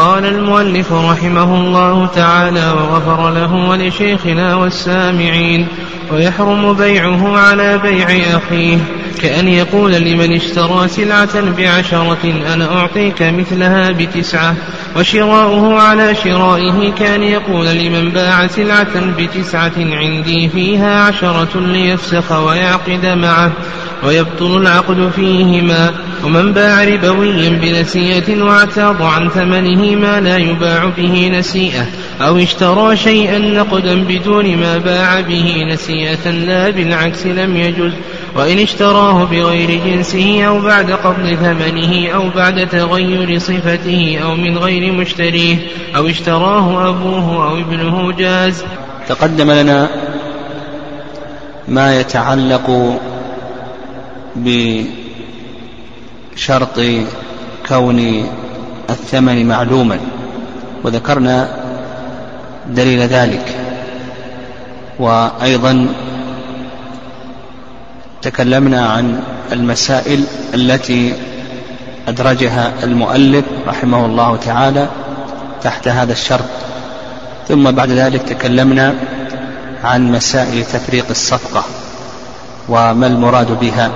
[0.00, 5.66] قال المؤلف رحمه الله تعالى وغفر له ولشيخنا والسامعين
[6.12, 8.78] ويحرم بيعه على بيع أخيه.
[9.22, 14.56] كأن يقول لمن اشترى سلعة بعشرة أنا أعطيك مثلها بتسعة.
[14.96, 23.52] وشراؤه على شرائه كان يقول لمن باع سلعة بتسعة عندي فيها عشرة ليفسخ ويعقد معه
[24.04, 25.94] ويبطل العقد فيهما.
[26.24, 31.86] ومن باع ربويا بنسيئة واعتاض عن ثمنه ما لا يباع به نسيئة.
[32.20, 37.92] أو اشترى شيئا نقدا بدون ما باع به نسيئة لا بالعكس لم يجز.
[38.36, 44.92] وإن اشتراه بغير جنسه أو بعد قبض ثمنه أو بعد تغير صفته أو من غير
[44.92, 45.56] مشتريه.
[45.96, 48.64] أو اشتراه أبوه أو ابنه جاز.
[49.08, 49.88] تقدم لنا
[51.68, 52.98] ما يتعلق
[56.36, 56.80] بشرط
[57.68, 58.26] كون
[58.90, 59.98] الثمن معلوما.
[60.84, 61.69] وذكرنا
[62.66, 63.56] دليل ذلك.
[64.98, 65.86] وأيضا
[68.22, 71.14] تكلمنا عن المسائل التي
[72.08, 74.88] أدرجها المؤلف رحمه الله تعالى
[75.62, 76.44] تحت هذا الشرط.
[77.48, 78.94] ثم بعد ذلك تكلمنا
[79.84, 81.64] عن مسائل تفريق الصفقة
[82.68, 83.90] وما المراد بها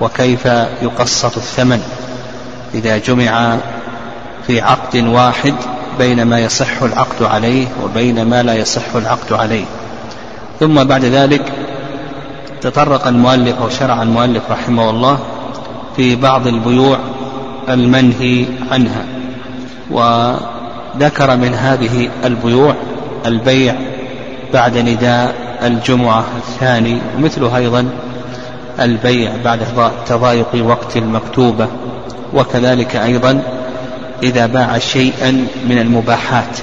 [0.00, 0.46] وكيف
[0.82, 1.82] يقسط الثمن
[2.74, 3.56] إذا جمع
[4.46, 5.54] في عقد واحد
[5.98, 9.64] بين ما يصح العقد عليه وبين ما لا يصح العقد عليه.
[10.60, 11.52] ثم بعد ذلك
[12.60, 15.18] تطرق المؤلف أو شرع المؤلف رحمه الله
[15.96, 16.98] في بعض البيوع
[17.68, 19.04] المنهي عنها
[19.90, 22.74] وذكر من هذه البيوع
[23.26, 23.74] البيع
[24.52, 27.88] بعد نداء الجمعة الثاني مثله أيضا
[28.80, 29.60] البيع بعد
[30.06, 31.68] تضايق وقت المكتوبة
[32.34, 33.42] وكذلك أيضا
[34.22, 35.30] إذا باع شيئا
[35.68, 36.58] من المباحات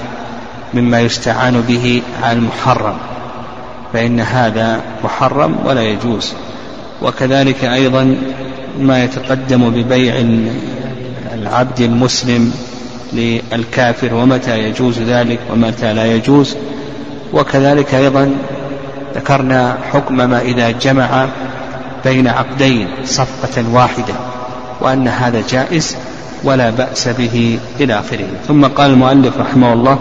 [0.74, 2.96] مما يستعان به على المحرم
[3.92, 6.32] فإن هذا محرم ولا يجوز.
[7.02, 8.16] وكذلك أيضا
[8.80, 10.14] ما يتقدم ببيع
[11.34, 12.52] العبد المسلم
[13.12, 16.56] للكافر ومتى يجوز ذلك ومتى لا يجوز.
[17.32, 18.36] وكذلك أيضا
[19.14, 21.26] ذكرنا حكم ما إذا جمع
[22.04, 24.14] بين عقدين صفقة واحدة
[24.80, 25.96] وأن هذا جائز
[26.44, 28.26] ولا بأس به إلى آخره.
[28.48, 29.98] ثم قال المؤلف رحمه الله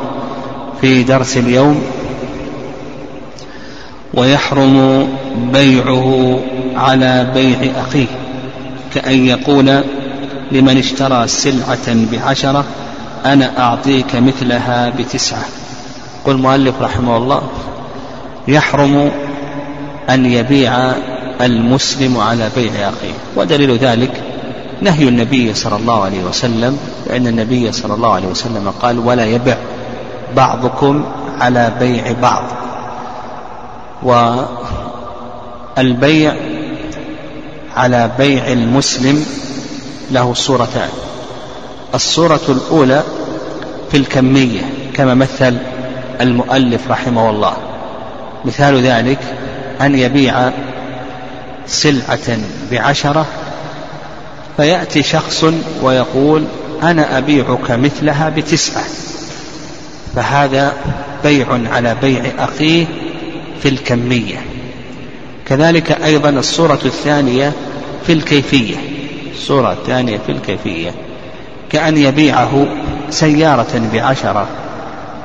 [0.81, 1.81] في درس اليوم
[4.13, 5.07] ويحرم
[5.53, 6.39] بيعه
[6.75, 8.05] على بيع أخيه
[8.93, 9.83] كأن يقول
[10.51, 12.65] لمن اشترى سلعة بعشرة
[13.25, 15.45] أنا أعطيك مثلها بتسعة.
[16.25, 17.41] قل المؤلف رحمه الله
[18.47, 19.11] يحرم
[20.09, 20.93] أن يبيع
[21.41, 24.32] المسلم على بيع أخيه ودليل ذلك
[24.81, 29.57] نهي النبي صلى الله عليه وسلم لأن النبي صلى الله عليه وسلم قال ولا يبع
[30.35, 31.05] بعضكم
[31.41, 32.43] على بيع بعض.
[35.77, 36.35] والبيع
[37.75, 39.25] على بيع المسلم
[40.11, 40.89] له صورتان.
[41.95, 43.03] الصورة الأولى
[43.91, 44.61] في الكمية
[44.93, 45.57] كما مثل
[46.21, 47.53] المؤلف رحمه الله.
[48.45, 49.19] مثال ذلك
[49.81, 50.51] أن يبيع
[51.67, 52.37] سلعة
[52.71, 53.25] بعشرة
[54.57, 55.45] فيأتي شخص
[55.81, 56.45] ويقول
[56.83, 58.83] أنا أبيعك مثلها بتسعة.
[60.15, 60.73] فهذا
[61.23, 62.85] بيع على بيع أخيه
[63.61, 64.41] في الكمية.
[65.45, 67.53] كذلك أيضا الصورة الثانية
[68.07, 68.75] في الكيفية.
[69.33, 70.91] الصورة الثانية في الكيفية.
[71.69, 72.67] كأن يبيعه
[73.09, 74.47] سيارة بعشرة.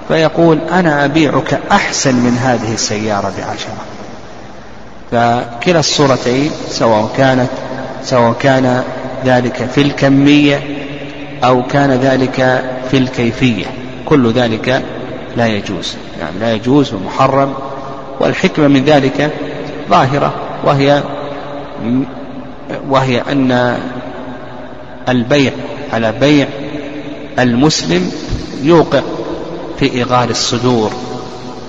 [0.08, 3.84] فيقول أنا أبيعك أحسن من هذه السيارة بعشرة.
[5.10, 7.50] فكلا الصورتين سواء كانت
[8.04, 8.84] سواء كان
[9.24, 10.60] ذلك في الكمية
[11.44, 13.66] أو كان ذلك في الكيفية.
[14.04, 14.82] كل ذلك
[15.36, 15.96] لا يجوز.
[16.20, 17.54] يعني لا يجوز ومحرم.
[18.20, 19.30] والحكمة من ذلك
[19.90, 20.34] ظاهرة
[20.64, 21.02] وهي
[22.88, 23.78] وهي أن
[25.08, 25.52] البيع
[25.92, 26.48] على بيع
[27.38, 28.10] المسلم
[28.62, 29.00] يوقع
[29.78, 30.92] في إغار الصدور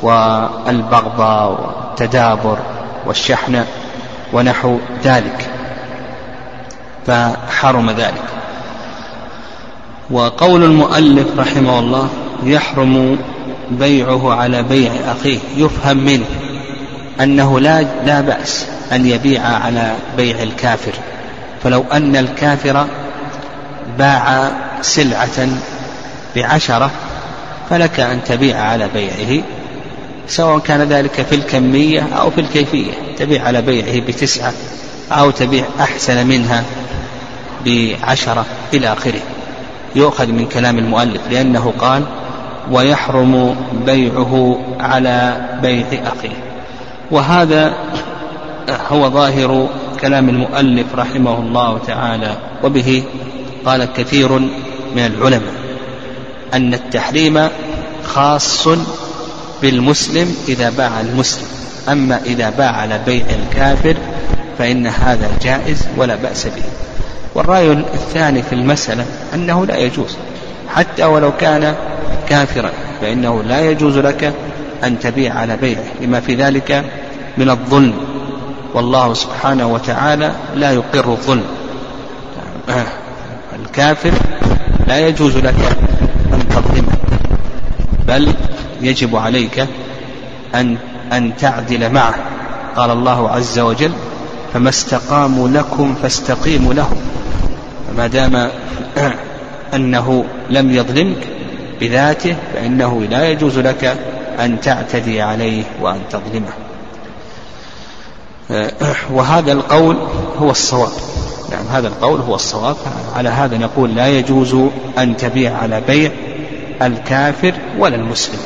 [0.02, 2.58] والبغضاء والتدابر
[3.06, 3.66] والشحنة
[4.34, 5.50] ونحو ذلك.
[7.10, 8.24] فحرم ذلك.
[10.12, 12.10] وقول المؤلف رحمه الله
[12.44, 13.18] يحرم
[13.72, 16.26] بيعه على بيع أخيه يفهم منه
[17.22, 20.94] أنه لا لا بأس أن يبيع على بيع الكافر.
[21.64, 22.88] فلو أن الكافر
[23.98, 24.52] باع
[24.82, 25.48] سلعة
[26.36, 26.92] بعشرة
[27.70, 29.44] فلك أن تبيع على بيعه
[30.28, 34.54] سواء كان ذلك في الكمية أو في الكيفية تبيع على بيعه بتسعة
[35.12, 36.64] أو تبيع أحسن منها.
[37.66, 39.20] بعشرة إلى آخره.
[39.96, 42.04] يؤخذ من كلام المؤلف لأنه قال
[42.72, 46.44] ويحرم بيعه على بيع أخيه.
[47.12, 47.74] وهذا
[48.90, 49.70] هو ظاهر
[50.02, 53.04] كلام المؤلف رحمه الله تعالى وبه
[53.66, 54.40] قال كثير
[54.96, 55.54] من العلماء
[56.54, 57.48] أن التحريم
[58.06, 58.68] خاص
[59.62, 61.48] بالمسلم إذا باع المسلم.
[61.90, 63.96] أما إذا باع على بيع الكافر
[64.58, 66.64] فإن هذا جائز ولا بأس به.
[67.36, 70.18] والرأي الثاني في المسألة أنه لا يجوز
[70.76, 71.76] حتى ولو كان
[72.30, 72.72] كافرا
[73.02, 74.34] فإنه لا يجوز لك
[74.84, 76.86] أن تبيع على بيعه لما في ذلك
[77.38, 77.94] من الظلم.
[78.74, 81.44] والله سبحانه وتعالى لا يقر الظلم.
[83.60, 84.12] الكافر
[84.88, 85.56] لا يجوز لك
[86.34, 86.94] أن تظلمه
[88.08, 88.34] بل
[88.82, 89.68] يجب عليك
[90.56, 90.78] أن
[91.14, 92.16] أن تعدل معه.
[92.76, 93.92] قال الله عز وجل
[94.54, 96.98] فما استقاموا لكم فاستقيموا لهم.
[97.88, 98.50] فما دام
[99.76, 101.28] أنه لم يظلمك
[101.80, 103.98] بذاته فإنه لا يجوز لك
[104.40, 106.54] أن تعتدي عليه وأن تظلمه.
[109.18, 109.98] وهذا القول
[110.40, 110.92] هو الصواب.
[111.52, 112.76] نعم هذا القول هو الصواب.
[113.16, 114.56] على هذا نقول لا يجوز
[114.98, 116.12] أن تبيع على بيع
[116.82, 118.40] الكافر ولا المسلم.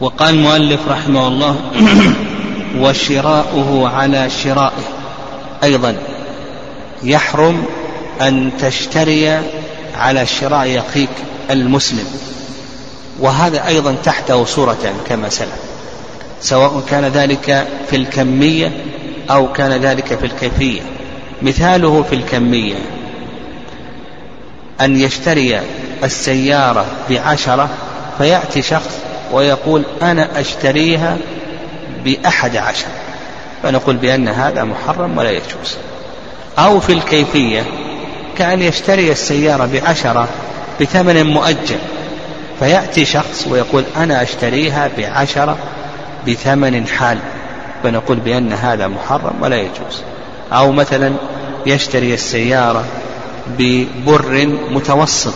[0.00, 1.56] وقال المؤلف رحمه الله
[2.78, 4.84] وشراؤه على شرائه.
[5.62, 5.96] أيضا
[7.02, 7.64] يحرم
[8.20, 9.40] أن تشتري
[9.96, 11.08] على شراء أخيك
[11.50, 12.06] المسلم.
[13.20, 15.60] وهذا أيضا تحته صورتان كما سلف.
[16.40, 18.72] سواء كان ذلك في الكمية
[19.30, 20.80] أو كان ذلك في الكيفية.
[21.42, 22.74] مثاله في الكمية.
[24.80, 25.60] أن يشتري
[26.04, 27.68] السيارة بعشرة
[28.18, 28.98] فيأتي شخص
[29.32, 31.18] ويقول أنا أشتريها
[32.04, 32.86] بأحد عشر.
[33.62, 35.76] فنقول بأن هذا محرم ولا يجوز.
[36.58, 37.64] أو في الكيفية
[38.38, 40.28] كأن يشتري السيارة بعشرة
[40.80, 41.78] بثمن مؤجل.
[42.58, 45.56] فيأتي شخص ويقول أنا أشتريها بعشرة
[46.28, 47.18] بثمن حال.
[47.82, 50.02] فنقول بأن هذا محرم ولا يجوز.
[50.52, 51.12] أو مثلا
[51.66, 52.84] يشتري السيارة
[53.58, 55.34] ببر متوسط.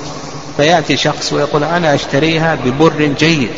[0.56, 3.50] فيأتي شخص ويقول أنا أشتريها ببر جيد.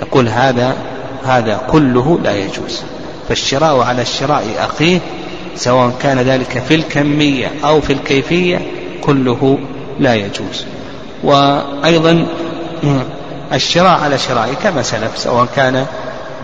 [0.00, 0.76] يقول هذا
[1.24, 2.82] هذا كله لا يجوز.
[3.28, 4.98] فالشراء على الشراء أخيه
[5.56, 8.60] سواء كان ذلك في الكمية أو في الكيفية
[9.00, 9.58] كله
[10.00, 10.64] لا يجوز.
[11.24, 12.26] وأيضا
[13.52, 15.86] الشراء على شراء كما سلف سواء كان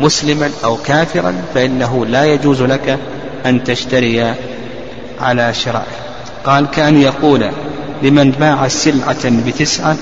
[0.00, 2.98] مسلما أو كافرا فإنه لا يجوز لك
[3.46, 4.34] أن تشتري
[5.20, 6.00] على شرائه
[6.44, 7.50] قال كأن يقول
[8.02, 9.96] لمن باع سلعة بتسعة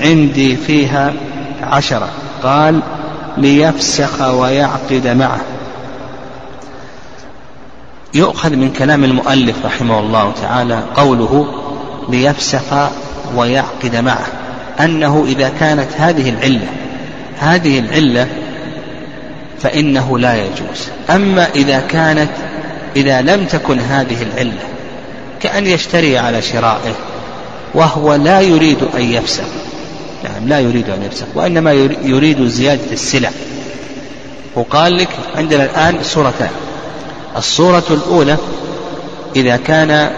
[0.00, 1.14] عندي فيها
[1.62, 2.08] عشرة.
[2.42, 2.80] قال
[3.36, 5.40] ليفسخ ويعقد معه.
[8.14, 11.46] يؤخذ من كلام المؤلف رحمه الله تعالى قوله
[12.08, 12.90] ليفسخ
[13.36, 14.26] ويعقد معه
[14.80, 16.68] أنه إذا كانت هذه العلة
[17.38, 18.28] هذه العلة
[19.60, 20.88] فإنه لا يجوز.
[21.10, 22.30] أما إذا كانت
[22.96, 24.62] إذا لم تكن هذه العلة
[25.40, 26.94] كأن يشتري على شرائه
[27.74, 29.61] وهو لا يريد أن يفسخ.
[30.24, 31.72] نعم لا يريد أن يفسخ وإنما
[32.02, 33.30] يريد زيادة السلع.
[34.54, 36.50] وقال لك عندنا الآن صورتان
[37.36, 38.36] الصورة الأولى
[39.36, 40.10] إذا كان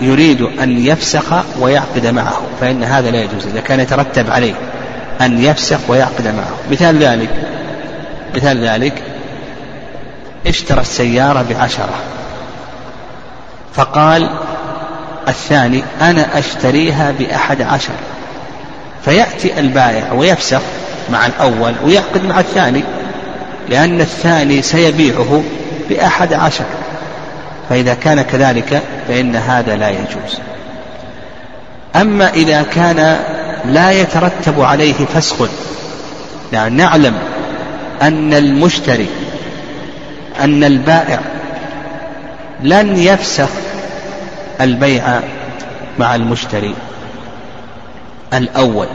[0.00, 4.54] يريد أن يفسخ ويعقد معه فإن هذا لا يجوز إذا كان يترتب عليه
[5.20, 6.54] أن يفسخ ويعقد معه.
[6.70, 7.30] مثال ذلك
[8.36, 9.02] مثال ذلك
[10.46, 11.94] اشترى السيارة بعشرة.
[13.74, 14.30] فقال
[15.28, 17.92] الثاني أنا أشتريها بأحد عشر.
[19.04, 20.60] فيأتي البائع ويفسخ
[21.10, 22.84] مع الأول ويعقد مع الثاني
[23.68, 25.42] لأن الثاني سيبيعه
[25.88, 26.64] بأحد عشر.
[27.68, 30.40] فإذا كان كذلك فإن هذا لا يجوز.
[31.96, 33.18] أما إذا كان
[33.64, 35.48] لا يترتب عليه فسخ
[36.52, 37.14] يعني نعلم
[38.02, 39.08] أن المشتري
[40.40, 41.20] أن البائع
[42.62, 43.48] لن يفسخ
[44.60, 45.20] البيع
[45.98, 46.74] مع المشتري.
[48.34, 48.86] الأول.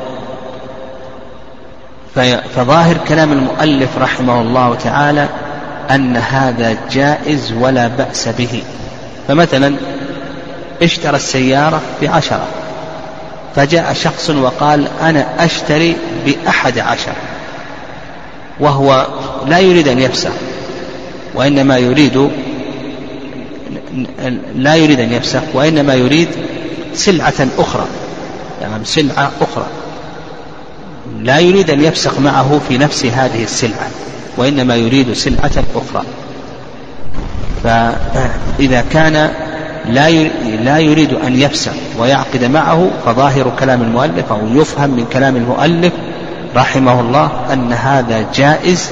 [2.55, 5.27] فظاهر كلام المؤلف رحمه الله تعالى
[5.91, 8.63] أن هذا جائز ولا بأس به.
[9.27, 9.75] فمثلا
[10.81, 12.47] اشترى السيارة بعشرة
[13.55, 15.95] فجاء شخص وقال أنا أشتري
[16.25, 17.13] بأحد عشر
[18.59, 19.07] وهو
[19.47, 20.31] لا يريد أن يفسخ
[21.35, 22.31] وإنما يريد
[24.55, 26.27] لا يريد أن يفسخ وإنما يريد
[26.93, 27.85] سلعة أخرى.
[28.61, 29.65] يعني سلعة أخرى.
[31.21, 33.89] لا يريد أن يفسخ معه في نفس هذه السلعة
[34.37, 36.05] وإنما يريد سلعة أخرى.
[37.63, 39.31] فإذا كان
[39.85, 40.09] لا
[40.63, 45.93] لا يريد أن يفسخ ويعقد معه فظاهر كلام المؤلف أو يفهم من كلام المؤلف
[46.55, 48.91] رحمه الله أن هذا جائز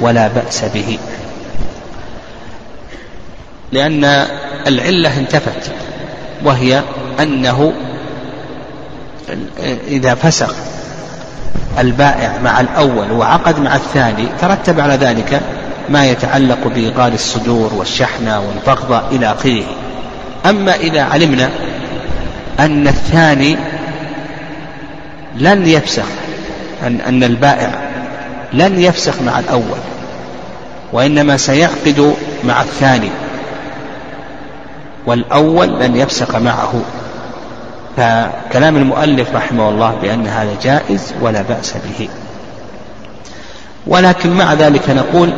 [0.00, 0.98] ولا بأس به.
[3.72, 4.04] لأن
[4.66, 5.70] العلة انتفت
[6.44, 6.82] وهي
[7.20, 7.72] أنه
[9.88, 10.54] إذا فسخ
[11.78, 15.40] البائع مع الأول وعقد مع الثاني ترتب على ذلك
[15.88, 19.64] ما يتعلق بإيقاد الصدور والشحنة والبغضة إلى آخره
[20.46, 21.50] أما إذا علمنا
[22.60, 23.56] أن الثاني
[25.36, 26.06] لن يفسخ
[26.86, 27.70] أن أن البائع
[28.52, 29.78] لن يفسخ مع الأول
[30.92, 33.10] وإنما سيعقد مع الثاني
[35.06, 36.82] والأول لن يفسخ معه.
[37.96, 42.08] فكلام المؤلف رحمه الله بأن هذا جائز ولا بأس به.
[43.86, 45.32] ولكن مع ذلك نقول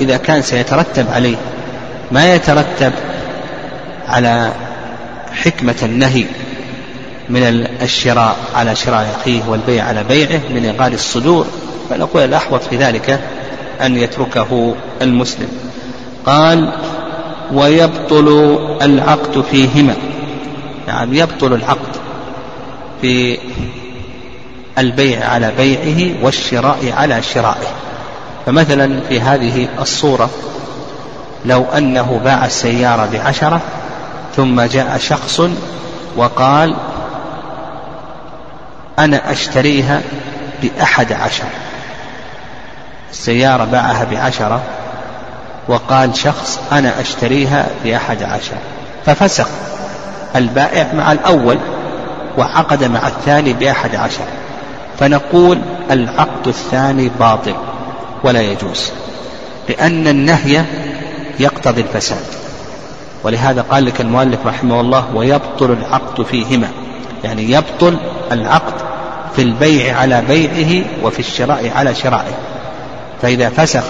[0.00, 1.36] إذا كان سيترتب عليه
[2.12, 2.92] ما يترتب
[4.08, 4.52] على
[5.32, 6.24] حكمة النهي
[7.28, 11.46] من الشراء على شراء أخيه والبيع على بيعه من إيقاد الصدور
[11.90, 13.20] فنقول الأحوط في ذلك
[13.80, 15.48] أن يتركه المسلم.
[16.26, 16.72] قال
[17.52, 19.94] ويبطل العقد فيهما
[20.88, 21.96] نعم يبطل العقد
[23.00, 23.38] في
[24.78, 27.68] البيع على بيعه والشراء على شرائه.
[28.46, 30.30] فمثلا في هذه الصورة
[31.44, 33.60] لو أنه باع السيارة بعشرة
[34.36, 35.42] ثم جاء شخص
[36.16, 36.74] وقال
[38.98, 40.00] أنا أشتريها
[40.62, 41.44] بأحد عشر.
[43.10, 44.62] السيارة باعها بعشرة
[45.68, 48.56] وقال شخص أنا أشتريها بأحد عشر.
[49.06, 49.48] ففسق.
[50.36, 51.58] البائع مع الأول
[52.38, 54.24] وعقد مع الثاني بأحد عشر.
[54.98, 55.58] فنقول
[55.90, 57.54] العقد الثاني باطل
[58.24, 58.90] ولا يجوز
[59.68, 60.64] لأن النهي
[61.40, 62.24] يقتضي الفساد.
[63.24, 66.68] ولهذا قال لك المؤلف رحمه الله ويبطل العقد فيهما.
[67.24, 67.96] يعني يبطل
[68.32, 68.74] العقد
[69.36, 72.34] في البيع على بيعه وفي الشراء على شرائه.
[73.22, 73.84] فإذا فسخ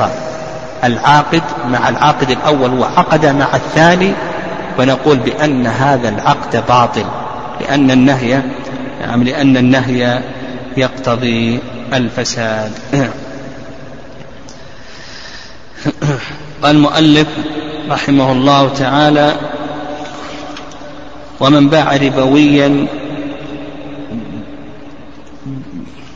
[0.84, 4.12] العاقد مع العاقد الأول وعقد مع الثاني
[4.78, 7.04] فنقول بأن هذا العقد باطل
[7.60, 8.42] لأن النهي
[9.00, 10.22] يعني لأن النهي
[10.76, 11.60] يقتضي
[11.92, 12.72] الفساد.
[16.64, 17.28] المؤلف
[17.90, 19.34] رحمه الله تعالى
[21.40, 22.86] ومن باع ربويا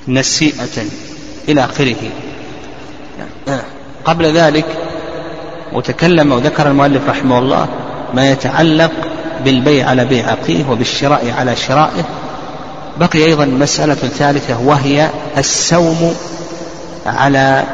[0.09, 0.85] نسيئة
[1.49, 2.11] إلى آخره.
[4.05, 4.67] قبل ذلك
[5.73, 7.69] وتكلم وذكر المؤلف رحمه الله
[8.15, 8.93] ما يتعلق
[9.45, 12.05] بالبيع على بيع أخيه وبالشراء على شرائه.
[13.01, 16.15] بقي أيضا مسألة ثالثة وهي السوم
[17.07, 17.65] على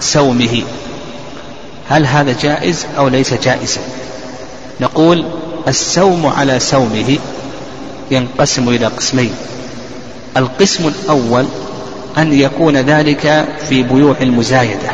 [0.00, 0.62] سومه.
[1.88, 3.80] هل هذا جائز أو ليس جائزا؟
[4.80, 5.24] نقول
[5.68, 7.18] السوم على سومه
[8.10, 9.34] ينقسم إلى قسمين.
[10.36, 11.46] القسم الأول
[12.18, 14.90] أن يكون ذلك في بيوع المزايدة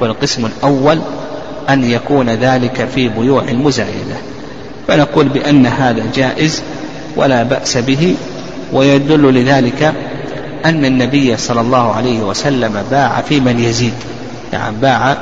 [0.00, 1.00] والقسم الأول
[1.70, 4.16] أن يكون ذلك في بيوع المزايدة.
[4.88, 6.62] فنقول بأن هذا جائز
[7.16, 8.14] ولا بأس به
[8.72, 9.94] ويدل لذلك
[10.64, 13.94] أن النبي صلى الله عليه وسلم باع في من يزيد.
[14.52, 15.16] يعني باع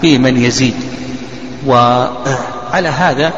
[0.00, 0.74] في من يزيد.
[1.66, 3.32] وعلى هذا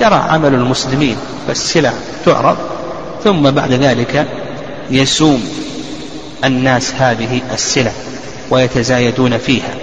[0.00, 1.16] جرى عمل المسلمين
[1.48, 1.92] فالسلع
[2.26, 2.56] تعرض
[3.24, 4.26] ثم بعد ذلك
[4.90, 5.44] يسوم
[6.44, 7.92] الناس هذه السلع
[8.50, 9.74] ويتزايدون فيها.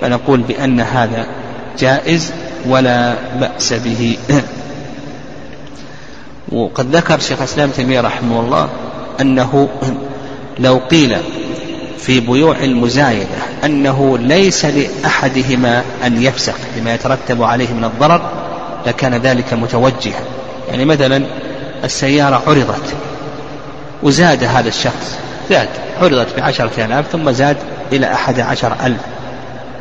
[0.00, 1.26] فنقول بأن هذا
[1.78, 2.32] جائز
[2.66, 4.16] ولا بأس به.
[6.52, 8.68] وقد ذكر شيخ الإسلام تيمية رحمه الله
[9.20, 9.68] أنه
[10.58, 11.16] لو قيل
[11.98, 18.30] في بيوع المزايدة أنه ليس لأحدهما أن يفسخ لما يترتب عليه من الضرر
[18.86, 20.20] لكان ذلك متوجها.
[20.68, 21.26] يعني مثلا
[21.84, 22.94] السيارة عرضت
[24.02, 25.18] وزاد هذا الشخص
[25.50, 25.68] زاد
[26.00, 27.56] عرضت بعشرة آلاف ثم زاد
[27.92, 29.00] إلى أحد عشر ألف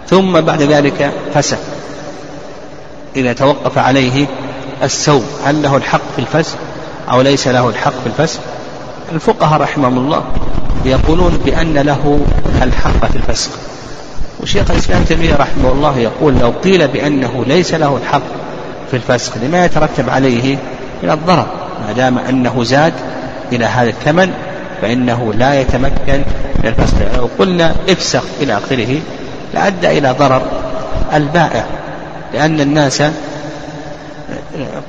[0.08, 1.58] ثم بعد ذلك فسخ
[3.16, 4.26] إذا توقف عليه
[4.84, 6.56] السوم هل له الحق في الفسخ
[7.12, 8.40] أو ليس له الحق في الفسخ
[9.12, 10.24] الفقهاء رحمهم الله
[10.86, 12.20] يقولون بأن له
[12.62, 13.50] الحق في الفسخ
[14.40, 18.22] وشيخ الإسلام تيمية رحمه الله يقول لو قيل بأنه ليس له الحق
[18.92, 20.58] في الفسخ لما يترتب عليه
[21.04, 21.48] من الضرر
[21.88, 22.94] ما دام أنه زاد
[23.52, 24.32] إلى هذا الثمن
[24.82, 26.22] فإنه لا يتمكن
[26.60, 29.00] من الفسخ لو قلنا افسخ إلى آخره
[29.54, 30.42] لأدى إلى ضرر
[31.14, 31.66] البائع.
[32.34, 33.04] لأن الناس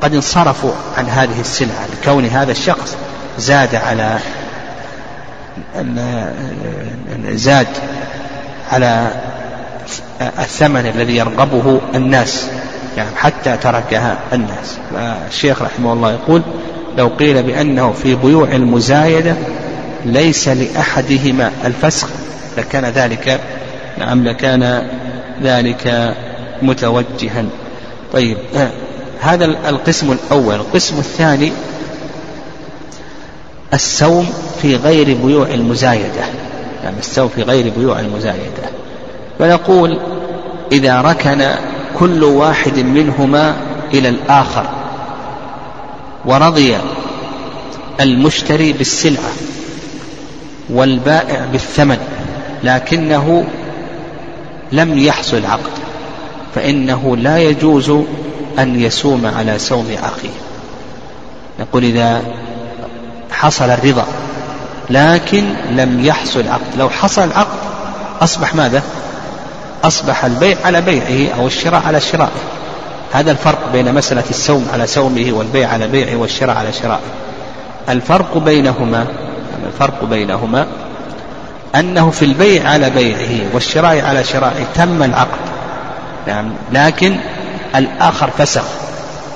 [0.02, 2.96] قد انصرفوا عن هذه السلعة لكون هذا الشخص
[3.38, 4.18] زاد على
[7.28, 7.66] زاد
[8.72, 9.10] على
[10.20, 12.46] الثمن الذي يرغبه الناس
[12.96, 14.78] يعني حتى تركها الناس.
[15.28, 16.42] الشيخ رحمه الله يقول
[16.96, 19.34] لو قيل بأنه في بيوع المزايدة
[20.04, 22.08] ليس لأحدهما الفسخ
[22.58, 23.40] لكان ذلك
[23.98, 24.88] نعم لكان
[25.42, 26.14] ذلك
[26.62, 27.44] متوجها.
[28.12, 28.36] طيب
[29.20, 30.54] هذا القسم الأول.
[30.54, 31.52] القسم الثاني
[33.74, 36.24] السوم في غير بيوع المزايدة.
[36.84, 38.62] يعني السوم في غير بيوع المزايدة.
[39.38, 39.98] فنقول
[40.72, 41.44] إذا ركن
[41.98, 43.56] كل واحد منهما
[43.94, 44.66] إلى الآخر
[46.24, 46.76] ورضي
[48.00, 49.32] المشتري بالسلعة
[50.70, 51.98] والبائع بالثمن
[52.64, 53.44] لكنه
[54.72, 55.81] لم يحصل العقد
[56.54, 57.90] فإنه لا يجوز
[58.58, 60.36] أن يسوم على سوم أخيه.
[61.60, 62.22] نقول إذا
[63.30, 64.06] حصل الرضا
[64.90, 67.58] لكن لم يحصل العقد لو حصل العقد
[68.20, 68.82] أصبح ماذا؟
[69.84, 72.40] أصبح البيع على بيعه أو الشراء على شرائه.
[73.12, 77.00] هذا الفرق بين مسألة السوم على سومه والبيع على بيعه والشراء على شرائه.
[77.88, 79.06] الفرق بينهما
[79.66, 80.66] الفرق بينهما
[81.74, 85.51] أنه في البيع على بيعه والشراء على شرائه تم العقد.
[86.26, 86.52] نعم.
[86.72, 87.16] لكن
[87.76, 88.64] الآخر فسخ.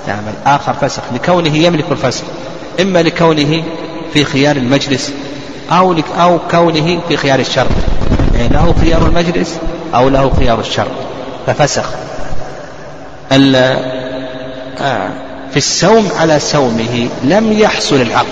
[0.09, 1.03] نعم الآخر فسخ.
[1.15, 2.25] لكونه يملك الفسخ.
[2.81, 3.63] إما لكونه
[4.13, 5.13] في خيار المجلس
[5.71, 7.71] أو أو كونه في خيار الشرط
[8.35, 9.57] يعني له خيار المجلس
[9.95, 10.91] أو له خيار الشرط
[11.47, 11.91] ففسخ.
[14.81, 15.11] آه
[15.51, 18.27] في السوم على سومه لم يحصل العقد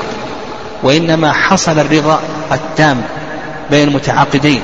[0.83, 2.21] وإنما حصل الرضا
[2.53, 3.03] التام
[3.71, 4.63] بين المتعاقدين.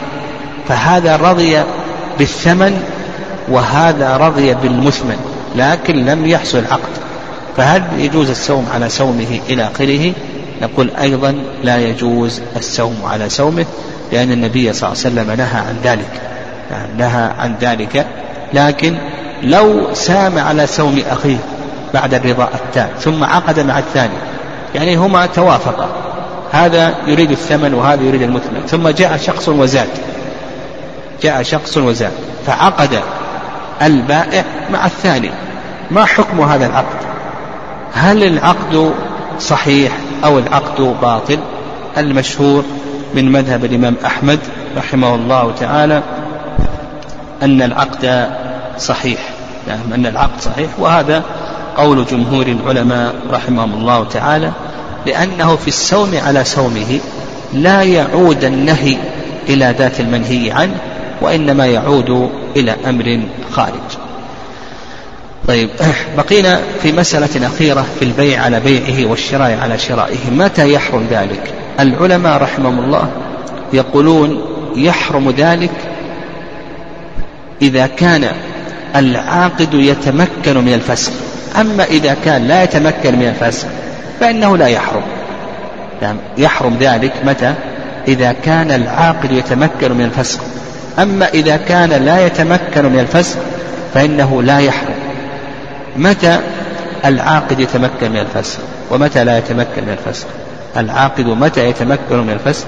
[0.68, 1.62] فهذا رضي
[2.18, 2.82] بالثمن
[3.50, 5.16] وهذا رضي بالمثمن
[5.56, 7.10] لكن لم يحصل العقد
[7.56, 10.12] فهل يجوز السوم على سومه إلى آخره؟
[10.62, 13.66] نقول أيضا لا يجوز السوم على سومه
[14.12, 16.20] لأن النبي صلى الله عليه وسلم نهى عن ذلك.
[16.96, 18.06] نهى عن ذلك.
[18.54, 18.98] لكن
[19.42, 21.36] لو سام على سوم أخيه
[21.94, 24.16] بعد الرضا التام ثم عقد مع الثاني
[24.74, 25.88] يعني هما توافقا.
[26.52, 28.66] هذا يريد الثمن وهذا يريد المثمن.
[28.66, 29.88] ثم جاء شخص وزاد.
[31.22, 32.12] جاء شخص وزاد
[32.46, 33.00] فعقد.
[33.82, 35.30] البائع مع الثاني.
[35.90, 36.96] ما حكم هذا العقد؟
[37.94, 38.92] هل العقد
[39.38, 39.92] صحيح
[40.24, 41.38] أو العقد باطل؟
[41.98, 42.64] المشهور
[43.14, 44.38] من مذهب الإمام أحمد
[44.76, 46.02] رحمه الله تعالى
[47.42, 48.30] أن العقد
[48.78, 49.20] صحيح.
[49.68, 50.70] يعني أن العقد صحيح.
[50.78, 51.22] وهذا
[51.76, 54.52] قول جمهور العلماء رحمهم الله تعالى
[55.06, 57.00] لأنه في السوم على سومه
[57.52, 58.96] لا يعود النهي
[59.48, 60.74] إلى ذات المنهي عنه
[61.20, 63.20] وإنما يعود إلى أمر
[63.52, 63.98] خارج.
[65.48, 65.70] طيب
[66.16, 70.30] بقينا في مسألة أخيرة في البيع على بيعه والشراء على شرائه.
[70.30, 73.10] متى يحرم ذلك؟ العلماء رحمهم الله
[73.72, 74.44] يقولون
[74.76, 75.70] يحرم ذلك
[77.62, 78.30] إذا كان
[78.96, 81.12] العاقد يتمكن من الفسخ
[81.60, 83.66] أما إذا كان لا يتمكن من الفسخ
[84.20, 85.02] فإنه لا يحرم.
[86.02, 87.54] يعني يحرم ذلك متى؟
[88.08, 90.40] إذا كان العاقد يتمكن من الفسخ
[90.98, 93.36] أما إذا كان لا يتمكن من الفسخ
[93.94, 94.94] فإنه لا يحرم.
[95.96, 96.40] متى
[97.04, 98.58] العاقد يتمكن من الفسخ
[98.90, 100.26] ومتى لا يتمكن من الفسخ
[100.76, 102.66] العاقد متى يتمكن من الفسخ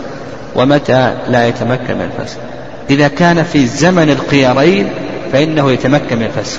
[0.56, 2.36] ومتى لا يتمكن من الفسخ
[2.90, 4.88] إذا كان في زمن الخيارين
[5.32, 6.58] فإنه يتمكن من الفسخ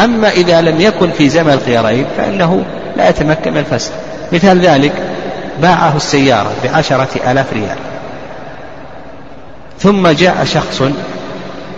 [0.00, 2.62] أما إذا لم يكن في زمن الخيارين فإنه
[2.96, 3.90] لا يتمكن من الفسخ
[4.32, 4.92] مثال ذلك
[5.62, 7.76] باعه السيارة بعشرة آلاف ريال.
[9.80, 10.82] ثم جاء شخص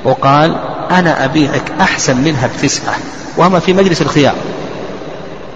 [0.04, 0.56] وقال
[0.90, 2.94] أنا أبيعك أحسن منها بتسعة
[3.36, 4.34] وهما في مجلس الخيار.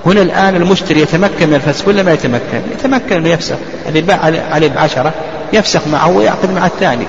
[0.07, 3.57] هنا الآن المشتري يتمكن من الفسخ ولا ما يتمكن؟ يتمكن أن يفسخ
[3.89, 4.19] اللي باع
[4.51, 5.13] عليه بعشرة
[5.53, 7.07] يفسخ معه ويعقد مع الثاني.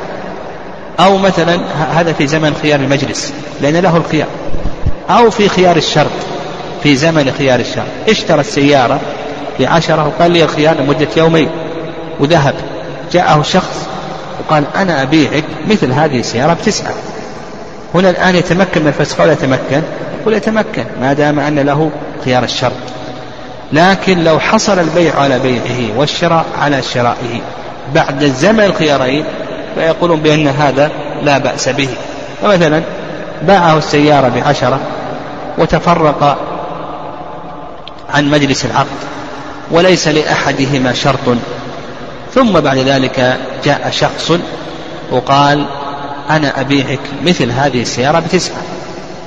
[1.00, 1.60] أو مثلا
[1.92, 4.28] هذا في زمن خيار المجلس لأن له الخيار.
[5.10, 6.12] أو في خيار الشرط
[6.84, 7.86] في زمن خيار الشرط.
[8.10, 9.00] اشترى السيارة
[9.60, 11.50] بعشرة وقال لي الخيار لمدة يومين
[12.20, 12.56] وذهب.
[13.12, 13.88] جاءه شخص
[14.40, 16.94] وقال أنا أبيعك مثل هذه السيارة بتسعة.
[17.96, 19.82] هنا الآن يتمكن من الفسخ ولا يتمكن؟
[20.22, 21.92] يقول يتمكن ما دام أن له
[22.26, 22.74] خيار الشرط
[23.74, 27.42] لكن لو حصل البيع على بيعه والشراء على شرائه
[27.96, 29.26] بعد الزمن الخيارين
[29.76, 30.92] فيقولون بأن هذا
[31.24, 31.90] لا بأس به.
[32.42, 32.82] فمثلا
[33.42, 34.80] باعه السيارة بعشرة
[35.58, 36.38] وتفرق
[38.14, 38.88] عن مجلس العقد
[39.72, 41.38] وليس لأحدهما شرط.
[42.36, 44.32] ثم بعد ذلك جاء شخص
[45.12, 45.66] وقال
[46.30, 48.58] أنا أبيعك مثل هذه السيارة بتسعة.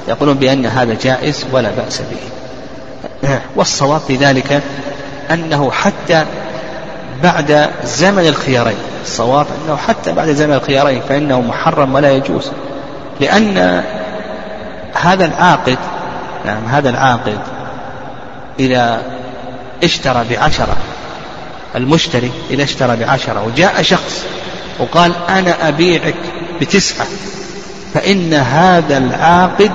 [0.08, 3.38] يقولون بأن هذا جائز ولا بأس به.
[3.56, 4.62] والصواب في ذلك
[5.30, 6.24] أنه حتى
[7.22, 12.50] بعد زمن الخيارين الصواب أنه حتى بعد زمن الخيارين فإنه محرم ولا يجوز.
[13.20, 13.82] لأن
[14.94, 15.78] هذا العاقد
[16.46, 17.38] نعم هذا العاقد
[18.58, 19.02] إذا
[19.84, 20.76] اشترى بعشرة
[21.76, 24.24] المشتري إذا اشترى بعشرة وجاء شخص
[24.78, 26.14] وقال أنا أبيعك
[26.60, 27.06] بتسعة
[27.94, 29.72] فإن هذا العاقد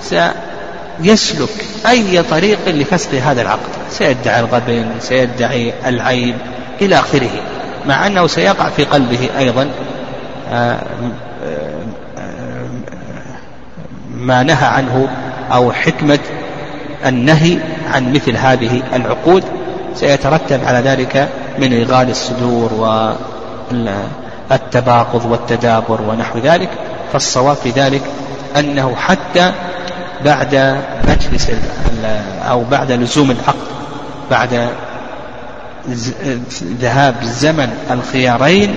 [0.00, 3.70] سيسلك أي طريق لفسخ هذا العقد.
[3.90, 6.34] سيدعي الغبن سيدعي العيب
[6.80, 7.30] إلى آخره
[7.86, 9.70] مع أنه سيقع في قلبه أيضا
[10.50, 10.78] آه،
[11.44, 11.82] آه،
[14.14, 15.08] ما نهى عنه
[15.52, 16.18] أو حكمة
[17.06, 17.58] النهي
[17.92, 19.44] عن مثل هذه العقود.
[19.94, 21.28] سيترتب على ذلك
[21.58, 22.72] من إغال الصدور
[24.50, 26.70] والتباغض والتدابر ونحو ذلك
[27.12, 28.02] فالصواب في ذلك
[28.58, 29.52] أنه حتى
[30.24, 30.76] بعد
[31.08, 31.50] مجلس
[32.48, 33.72] أو بعد لزوم العقد
[34.30, 34.68] بعد
[36.80, 38.74] ذهاب زمن الخيارين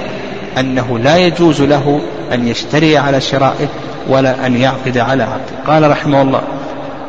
[0.58, 2.02] أنه لا يجوز له
[2.34, 3.68] أن يشتري على شرائه
[4.10, 6.42] ولا أن يعقد على عقد قال رحمه الله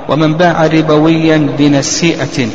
[0.08, 2.48] ومن باع ربويا بنسيئة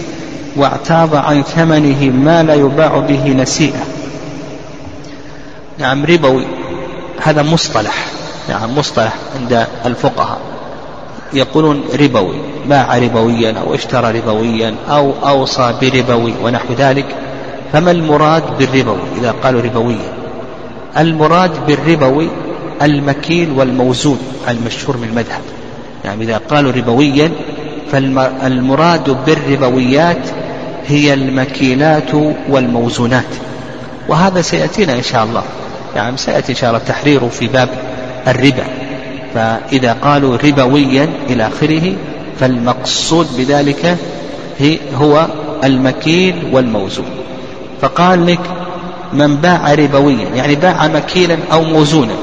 [0.56, 3.84] واعتاض عن ثمنه ما لا يباع به نسيئة.
[5.78, 6.46] نعم ربوي.
[7.22, 8.06] هذا مصطلح.
[8.50, 10.40] نعم مصطلح عند الفقهاء.
[11.34, 12.36] يقولون ربوي.
[12.66, 17.16] باع ربويا أو اشترى ربويا أو أوصى بربوي ونحو ذلك.
[17.74, 20.14] فما المراد بالربوي؟ إذا قالوا ربويا.
[20.98, 22.30] المراد بالربوي
[22.82, 25.42] المكيل والموزون المشهور من المذهب.
[26.06, 27.32] يعني إذا قالوا ربويا
[27.92, 30.30] فالمراد بالربويات
[30.88, 32.12] هي المكيلات
[32.50, 33.26] والموزونات.
[34.08, 35.44] وهذا سيأتينا إن شاء الله.
[35.96, 37.70] يعني سيأتي إن شاء الله تحريره في باب
[38.28, 38.63] الربا.
[39.34, 41.94] فإذا قالوا ربويا إلى آخره
[42.39, 43.98] فالمقصود بذلك
[44.96, 45.28] هو
[45.63, 47.10] المكيل والموزون.
[47.82, 48.39] فقال لك
[49.13, 52.13] من باع ربويا يعني باع مكيلا أو موزونا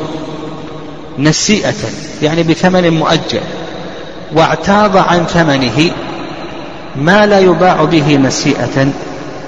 [1.18, 1.74] نسيئة
[2.22, 3.40] يعني بثمن مؤجل
[4.34, 5.90] واعتاض عن ثمنه
[6.98, 8.88] ما لا يباع به نسيئة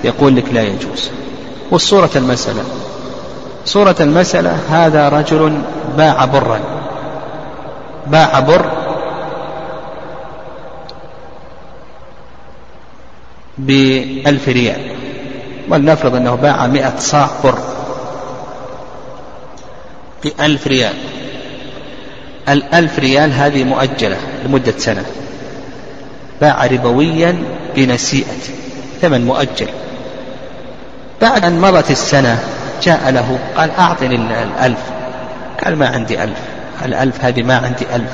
[0.05, 1.11] يقول لك لا يجوز.
[1.71, 2.65] والصورة المسألة.
[3.65, 5.63] صورة المسألة هذا رجل
[5.97, 6.61] باع برا.
[8.07, 8.71] باع بر
[13.59, 14.81] بألف ريال.
[15.69, 17.59] ولنفرض أنه باع مئة صاع بر
[20.25, 20.95] بألف ريال.
[22.49, 25.05] الألف ريال هذه مؤجلة لمدة سنة.
[26.41, 27.43] باع ربويا
[27.77, 28.39] بنسيئة
[29.03, 29.69] ثمن مؤجل.
[31.21, 32.39] بعد أن مضت السنة
[32.83, 34.79] جاء له قال أعطني الألف.
[35.65, 36.39] قال ما عندي ألف.
[36.85, 38.13] الألف هذه ما عندي ألف.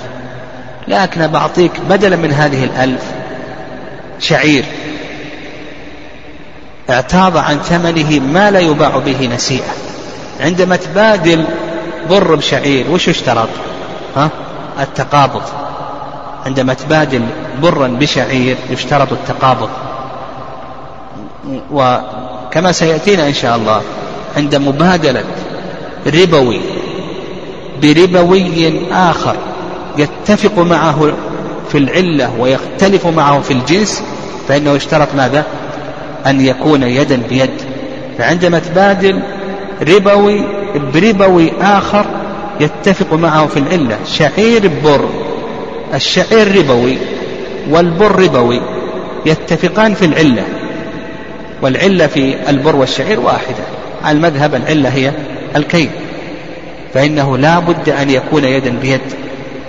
[0.89, 3.03] لكن بعطيك بدلا من هذه الألف
[4.21, 4.65] شعير
[6.91, 9.75] اعتاض عن ثمنه ما لا يباع به نسيئة.
[10.41, 11.45] عندما تبادل
[12.11, 13.49] بر بشعير وش اشترط؟
[14.17, 14.31] ها؟
[14.81, 15.43] التقابض.
[16.47, 17.23] عندما تبادل
[17.62, 19.69] برا بشعير يشترط التقابض.
[21.73, 23.83] وكما سيأتينا إن شاء الله
[24.37, 25.25] عند مبادلة
[26.07, 26.61] ربوي
[27.83, 29.37] بربوي آخر
[29.99, 31.12] يتفق معه
[31.69, 34.03] في العلة ويختلف معه في الجنس
[34.49, 35.45] فإنه يشترط ماذا؟
[36.27, 37.51] أن يكون يدا بيد.
[38.19, 39.23] فعندما تبادل
[39.83, 40.45] ربوي
[40.95, 42.07] بربوي آخر
[42.61, 43.99] يتفق معه في العلة.
[44.07, 45.09] شعير بر
[45.95, 46.99] الشعير ربوي.
[47.71, 48.61] والبر ربوي
[49.27, 50.45] يتفقان في العلة.
[51.63, 53.65] والعلة في البر والشعير واحدة.
[54.05, 55.13] على المذهب العلة هي
[55.57, 55.91] الكيل.
[56.95, 59.01] فإنه لا بد أن يكون يدا بيد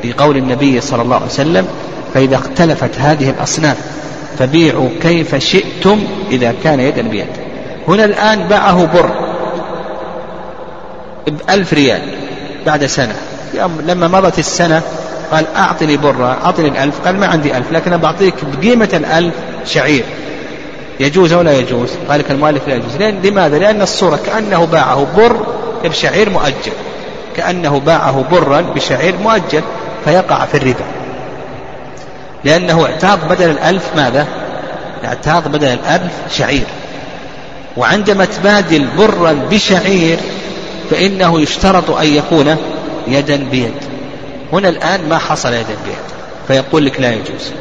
[0.03, 1.67] بقول النبي صلى الله عليه وسلم
[2.13, 3.77] فإذا اختلفت هذه الأصناف
[4.39, 7.27] فبيعوا كيف شئتم إذا كان يدا بيد.
[7.87, 9.09] هنا الآن باعه بر
[11.27, 12.01] بألف ريال
[12.65, 13.15] بعد سنة.
[13.87, 14.81] لما مضت السنة
[15.31, 16.99] قال أعطني برة أعطني الألف.
[17.05, 19.33] قال ما عندي ألف لكن بعطيك بقيمة الألف
[19.65, 20.03] شعير.
[20.99, 22.95] يجوز أو لا يجوز؟ قال لك المؤلف لا يجوز.
[22.95, 25.45] لأن لماذا؟ لأن الصورة كأنه باعه بر
[25.83, 26.71] بشعير مؤجل.
[27.35, 29.61] كأنه باعه برا بشعير مؤجل
[30.05, 30.85] فيقع في الربا.
[32.43, 34.27] لأنه اعتاض بدل الألف ماذا؟
[35.05, 36.65] اعتاض بدل الألف شعير.
[37.77, 40.17] وعندما تبادل برا بشعير
[40.91, 42.55] فإنه يشترط أن يكون
[43.07, 43.73] يدا بيد.
[44.53, 45.97] هنا الآن ما حصل يدا بيد
[46.47, 47.51] فيقول لك لا يجوز.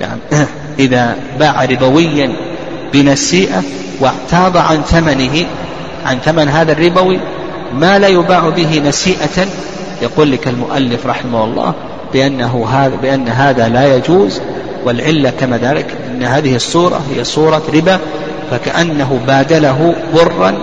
[0.00, 0.20] يعني
[0.78, 2.32] إذا باع ربويا
[2.92, 3.62] بنسيئة
[4.00, 5.46] واعتاض عن ثمنه
[6.06, 7.20] عن ثمن هذا الربوي
[7.74, 9.46] ما لا يباع به نسيئة؟
[10.02, 11.74] يقول لك المؤلف رحمه الله
[12.12, 14.40] بأنه هذا بأن هذا لا يجوز
[14.84, 17.98] والعلة كما ذلك أن هذه الصورة هي صورة ربا
[18.50, 20.54] فكأنه بادله برا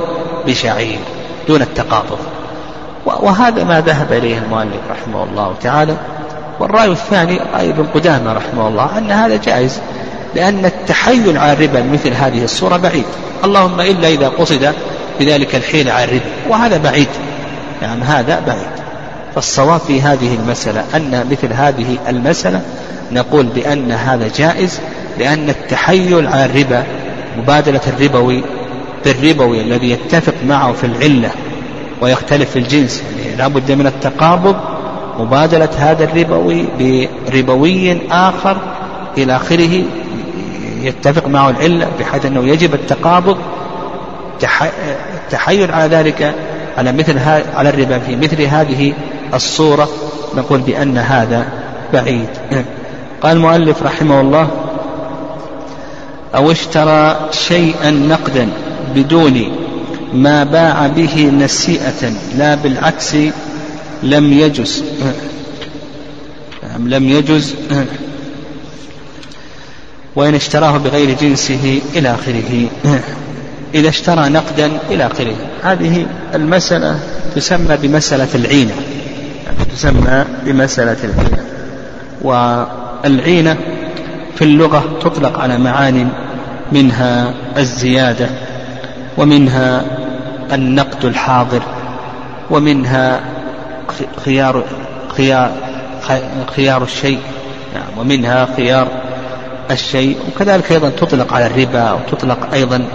[0.47, 0.99] بشعير
[1.47, 2.19] دون التقابض
[3.05, 5.97] وهذا ما ذهب إليه المؤلف رحمه الله تعالى.
[6.59, 9.81] والرأي الثاني رأي ابن قدامة رحمه الله أن هذا جائز
[10.35, 13.05] لأن التحيل على الربا مثل هذه الصورة بعيد.
[13.43, 14.73] اللهم إلا إذا قصد
[15.19, 17.07] بذلك الحيل على الربا وهذا بعيد.
[17.81, 18.85] يعني هذا بعيد.
[19.35, 22.61] فالصواب في هذه المسألة أن مثل هذه المسألة
[23.11, 24.79] نقول بأن هذا جائز
[25.19, 26.83] لأن التحيل على الربا
[27.37, 28.43] مبادلة الربوي
[29.05, 31.31] بالربوي الذي يتفق معه في العلة
[32.01, 33.03] ويختلف في الجنس.
[33.19, 34.55] يعني لا بد من التقابض
[35.19, 36.65] مبادلة هذا الربوي
[37.29, 38.57] بربوي آخر
[39.17, 39.83] إلى آخره
[40.81, 43.37] يتفق معه العلة بحيث أنه يجب التقابض
[45.23, 46.35] التحيل على ذلك
[46.77, 47.19] على مثل
[47.55, 48.93] على الربا في مثل هذه
[49.33, 49.89] الصورة
[50.35, 51.45] نقول بأن هذا
[51.93, 52.29] بعيد.
[53.21, 54.47] قال المؤلف رحمه الله
[56.35, 58.49] أو اشترى شيئا نقدا
[58.95, 59.64] بدون
[60.13, 63.15] ما باع به نسيئة لا بالعكس
[64.03, 64.83] لم يجز.
[66.63, 67.55] نعم، لم يجز.
[70.15, 72.69] وإن اشتراه بغير جنسه إلى آخره.
[73.73, 75.35] إذا اشترى نقدا إلى آخره.
[75.63, 76.99] هذه المسألة
[77.35, 78.73] تسمى بمسألة العينة.
[79.75, 81.43] تسمى بمسألة العينة.
[82.21, 83.57] والعينة
[84.35, 86.09] في اللغة تطلق على معان
[86.71, 88.29] منها الزيادة.
[89.17, 89.85] ومنها
[90.53, 91.61] النقد الحاضر
[92.49, 93.21] ومنها
[94.25, 94.63] خيار
[95.17, 95.51] خيار
[96.55, 97.19] خيار الشيء
[97.73, 98.87] نعم ومنها خيار
[99.71, 102.85] الشيء وكذلك أيضا تطلق على الربا وتطلق أيضا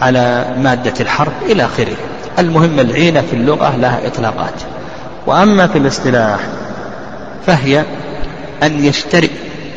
[0.00, 1.96] على مادة الحرب إلى آخره.
[2.38, 4.54] المهم العينة في اللغة لها إطلاقات.
[5.26, 6.40] وأما في الاصطلاح
[7.46, 7.84] فهي
[8.62, 9.30] أن يشتري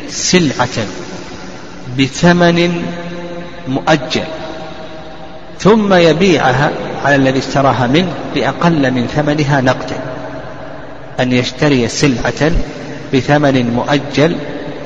[0.08, 0.86] سلعة
[1.98, 2.84] بثمن
[3.68, 4.24] مؤجل.
[5.58, 6.70] ثم يبيعها
[7.04, 9.96] على الذي اشتراها منه بأقل من ثمنها نقدا
[11.20, 12.52] أن يشتري سلعة
[13.14, 14.36] بثمن مؤجل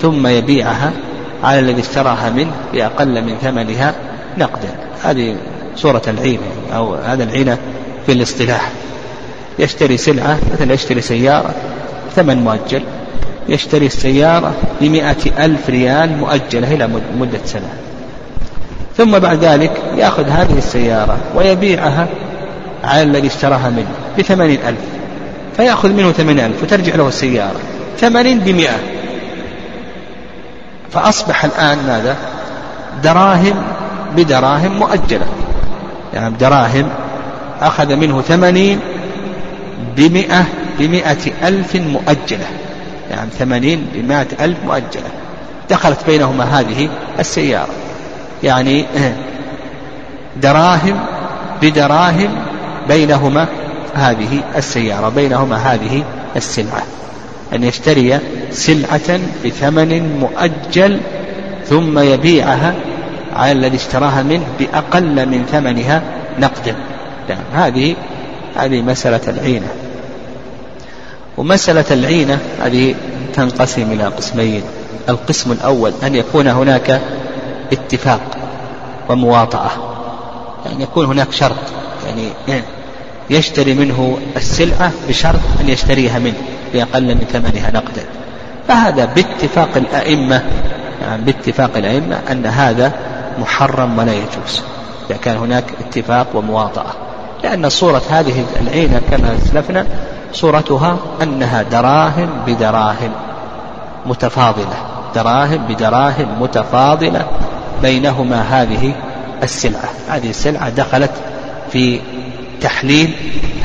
[0.03, 0.93] ثم يبيعها
[1.45, 3.95] على الذي اشتراها منه بأقل من ثمنها
[4.39, 4.69] نقدا.
[5.03, 5.37] هذه
[5.77, 6.43] صورة العينة
[6.75, 7.59] أو هذا العينة
[8.07, 8.71] في الاصطلاح.
[9.59, 11.55] يشتري سلعة مثلا يشتري سيارة
[12.17, 12.83] ثمن مؤجل
[13.49, 17.88] يشتري السيارة بمئة ألف ريال مؤجلة إلى مدة سنة.
[18.99, 22.07] ثم بعد ذلك يأخذ هذه السيارة ويبيعها
[22.85, 24.79] على الذي اشتراها منه بثمانين ألف.
[25.57, 27.61] فيأخذ منه ثمانين ألف وترجع له السيارة.
[27.99, 28.77] ثمانين بمئة.
[30.91, 32.17] فأصبح الآن ماذا؟
[33.03, 33.63] دراهم
[34.17, 35.27] بدراهم مؤجلة.
[36.15, 36.89] يعني دراهم
[37.61, 38.81] أخذ منه ثمانين
[39.97, 40.45] بمئة
[40.79, 42.47] بمئة ألف مؤجلة.
[43.11, 45.11] يعني ثمانين بمائة ألف مؤجلة.
[45.71, 47.88] دخلت بينهما هذه السيارة.
[48.43, 48.85] يعني
[50.37, 51.01] دراهم
[51.63, 52.31] بدراهم
[52.89, 53.47] بينهما
[53.95, 56.05] هذه السيارة بينهما هذه
[56.37, 56.83] السلعة.
[57.55, 58.19] أن يشتري
[58.51, 61.01] سلعة بثمن مؤجل
[61.67, 62.75] ثم يبيعها
[63.37, 66.03] على الذي اشتراها منه بأقل من ثمنها
[66.39, 66.75] نقدا.
[67.29, 67.97] نعم هذه
[68.57, 69.69] هذه مسألة العينة.
[71.37, 72.95] ومسألة العينة هذه
[73.35, 74.63] تنقسم إلى قسمين.
[75.09, 77.01] القسم الأول أن يكون هناك
[77.73, 78.21] اتفاق
[79.09, 79.71] ومواطأة.
[80.67, 81.57] يعني يكون هناك شرط.
[82.07, 82.63] يعني
[83.31, 86.39] يشتري منه السلعة بشرط أن يشتريها منه
[86.73, 88.05] بأقل من ثمنها نقدا.
[88.69, 90.43] فهذا باتفاق الأئمة
[91.03, 92.93] يعني باتفاق الأئمة أن هذا
[93.39, 94.63] محرم ولا يجوز.
[95.11, 96.91] إذا كان هناك اتفاق ومواطأة.
[97.43, 99.87] لأن صورة هذه العينة كما أسلفنا
[100.33, 103.11] صورتها أنها دراهم بدراهم
[104.07, 104.77] متفاضلة.
[105.15, 107.27] دراهم بدراهم متفاضلة.
[107.83, 108.95] بينهما هذه
[109.43, 109.89] السلعة.
[110.09, 111.11] هذه السلعة دخلت
[111.73, 112.01] في
[112.61, 113.15] تحليل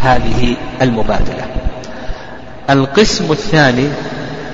[0.01, 1.45] هذه المبادلة.
[2.69, 3.87] القسم الثاني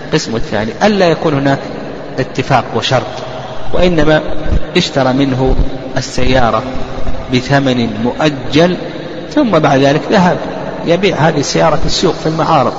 [0.06, 1.60] القسم الثاني ألا يكون هناك
[2.20, 3.04] اتفاق وشرط
[3.74, 4.22] وإنما
[4.78, 5.56] اشترى منه
[5.98, 6.64] السيارة
[7.34, 8.78] بثمن مؤجل
[9.36, 10.38] ثم بعد ذلك ذهب
[10.86, 12.74] يبيع هذه السيارة في السوق في المعارض.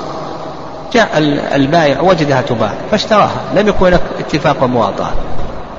[0.92, 1.08] جاء
[1.54, 5.10] البائع وجدها تباع فاشتراها لم يكن هناك اتفاق ومواطأة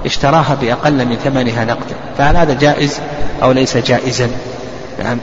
[0.05, 1.95] اشتراها بأقل من ثمنها نقدا.
[2.17, 2.99] فهل هذا جائز
[3.43, 4.29] أو ليس جائزا؟
[4.99, 5.19] يعني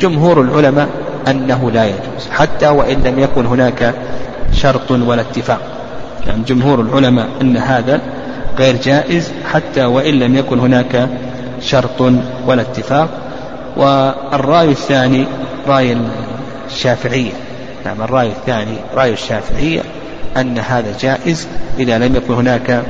[0.00, 0.88] جمهور العلماء
[1.28, 2.28] أنه لا يجوز.
[2.32, 3.94] حتى وإن لم يكن هناك
[4.52, 5.60] شرط ولا اتفاق.
[6.26, 8.00] يعني جمهور العلماء أن هذا
[8.58, 11.08] غير جائز حتى وإن لم يكن هناك
[11.60, 12.00] شرط
[12.46, 13.08] ولا اتفاق.
[13.76, 15.26] والرأي الثاني
[15.68, 15.96] رأي
[16.66, 17.32] الشافعية.
[17.84, 19.80] نعم الرأي الثاني رأي الشافعية
[20.36, 21.46] أن هذا جائز
[21.78, 22.82] إذا لم يكن هناك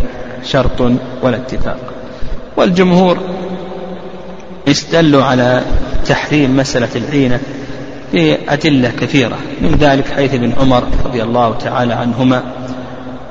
[0.45, 0.81] شرط
[1.23, 1.79] ولا اتفاق.
[2.57, 3.19] والجمهور
[4.69, 5.63] استدلوا على
[6.07, 7.41] تحريم مسألة العينة
[8.13, 12.43] بأدلة كثيرة من ذلك حيث ابن عمر رضي الله تعالى عنهما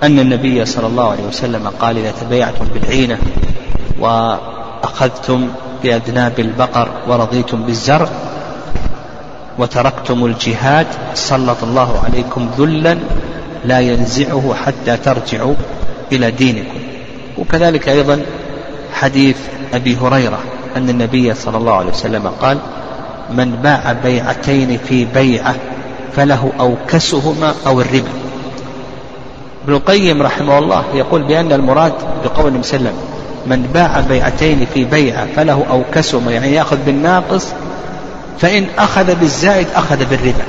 [0.03, 3.17] أن النبي صلى الله عليه وسلم قال إذا تبايعتم بالعينة
[3.99, 5.47] وأخذتم
[5.83, 8.09] بأذناب البقر ورضيتم بالزرع
[9.57, 12.97] وتركتم الجهاد سلط الله عليكم ذلا
[13.65, 15.55] لا ينزعه حتى ترجعوا
[16.11, 16.76] إلى دينكم.
[17.37, 18.21] وكذلك أيضا
[18.93, 19.37] حديث
[19.73, 20.39] أبي هريرة
[20.77, 22.57] أن النبي صلى الله عليه وسلم قال
[23.31, 25.55] من باع بيعتين في بيعة
[26.15, 28.09] فله أوكسهما أو الربا.
[29.63, 32.93] ابن القيم رحمه الله يقول بأن المراد بقول وسلم
[33.47, 36.31] من باع بيعتين في بيعة فله أوكسهما.
[36.31, 37.47] يعني يأخذ بالناقص
[38.39, 40.43] فإن أخذ بالزائد أخذ بالربا.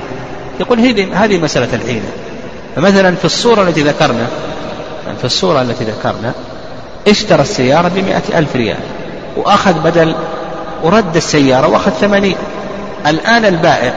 [0.60, 2.10] يقول هذه هذه مسألة العينة.
[2.76, 4.26] فمثلا في الصورة التي ذكرنا
[5.18, 6.32] في الصورة التي ذكرنا
[7.10, 8.78] اشترى السيارة بمئة ألف ريال
[9.36, 10.14] وأخذ بدل
[10.82, 12.36] ورد السيارة وأخذ ثمانين.
[13.06, 13.92] الآن البائع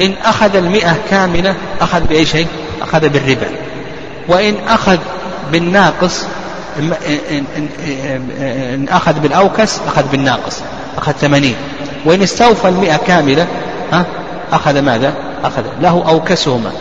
[0.00, 2.46] إن أخذ المئة كاملة أخذ بأي شيء
[2.82, 3.46] أخذ بالربا.
[4.28, 4.98] وإن أخذ
[5.52, 6.24] بالناقص
[8.74, 10.62] إن أخذ بالأوكس أخذ بالناقص
[10.98, 11.56] أخذ ثمانين.
[12.04, 13.46] وإن استوفى المئة كاملة
[13.92, 14.04] ها؟
[14.52, 16.72] أخذ ماذا؟ أخذ له أوكسهما.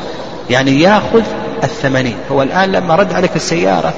[0.49, 1.21] يعني يأخذ
[1.63, 2.15] الثمانين.
[2.31, 3.93] هو الآن لما رد عليك السيارة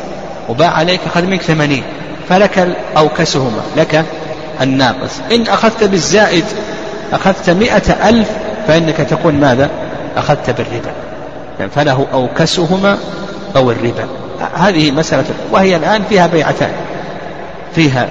[0.50, 1.84] وباع عليك أخذ منك ثمانين
[2.30, 4.06] فلك أوكسهما لك
[4.62, 5.20] الناقص.
[5.32, 6.46] إن أخذت بالزائد
[7.14, 8.30] أخذت مئة ألف
[8.68, 9.70] فإنك تكون ماذا؟
[10.18, 10.92] أخذت بالربا.
[11.60, 12.98] يعني فله أوكسهما
[13.56, 14.08] أو الربا.
[14.54, 16.72] هذه مسألة وهي الآن فيها بيعتان.
[17.76, 18.10] فيها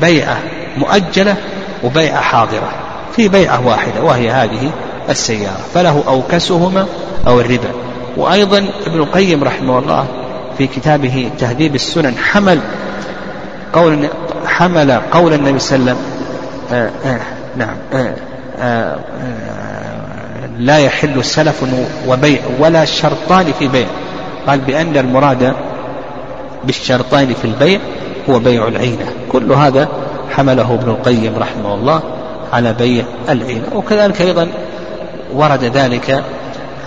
[0.00, 0.36] بيعة
[0.76, 1.36] مؤجلة
[1.84, 2.70] وبيعة حاضرة.
[3.16, 4.70] في بيعة واحدة وهي هذه
[5.10, 5.60] السيارة.
[5.74, 6.86] فله أوكسهما
[7.26, 7.70] أو الربا.
[8.16, 10.06] وأيضا ابن القيم رحمه الله
[10.58, 12.60] في كتابه تهذيب السنن حمل
[13.72, 14.08] قول
[14.46, 16.14] حمل قول النبي صلى الله عليه وسلم
[16.72, 17.20] آآ آآ
[17.56, 17.76] نعم
[18.58, 18.96] آآ
[20.58, 21.64] لا يحل سلف
[22.08, 23.86] وبيع ولا شرطان في بيع.
[24.46, 25.54] قال بأن المراد
[26.64, 27.80] بالشرطين في البيع
[28.30, 29.06] هو بيع العينة.
[29.32, 29.88] كل هذا
[30.30, 32.00] حمله ابن القيم رحمه الله
[32.52, 33.64] على بيع العينة.
[33.74, 34.48] وكذلك أيضا
[35.34, 36.24] ورد ذلك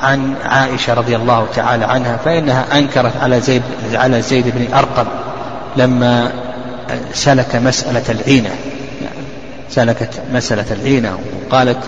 [0.03, 3.61] عن عائشة رضي الله تعالى عنها فإنها أنكرت على زيد
[3.93, 5.05] على زيد بن أرقم
[5.77, 6.31] لما
[7.13, 8.49] سلك مسألة العينة.
[9.69, 11.79] سلكت مسألة العينة وقالت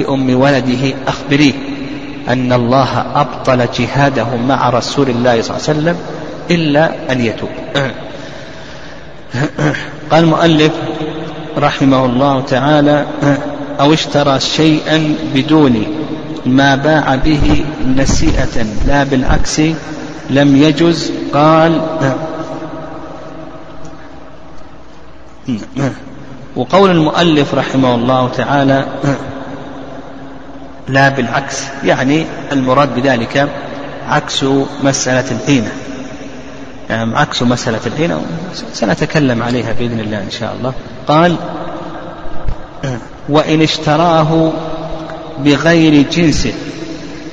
[0.00, 1.52] لأم ولده أخبريه
[2.28, 5.96] أن الله أبطل جهاده مع رسول الله صلى الله عليه وسلم
[6.50, 7.48] إلا أن يتوب.
[10.10, 10.72] قال المؤلف
[11.58, 13.06] رحمه الله تعالى
[13.80, 15.86] أو اشترى شيئا بدون
[16.46, 17.64] ما باع به
[17.96, 19.60] نسيئة لا بالعكس
[20.30, 21.80] لم يجز قال
[26.56, 28.86] وقول المؤلف رحمه الله تعالى
[30.88, 33.48] لا بالعكس يعني المراد بذلك
[34.08, 34.44] عكس
[34.82, 35.68] مسألة القيمة
[36.90, 38.20] يعني عكس مسألة القيمة
[38.72, 40.72] سنتكلم عليها بإذن الله إن شاء الله.
[41.08, 41.36] قال
[43.28, 44.52] وإن اشتراه
[45.38, 46.52] بغير جنسه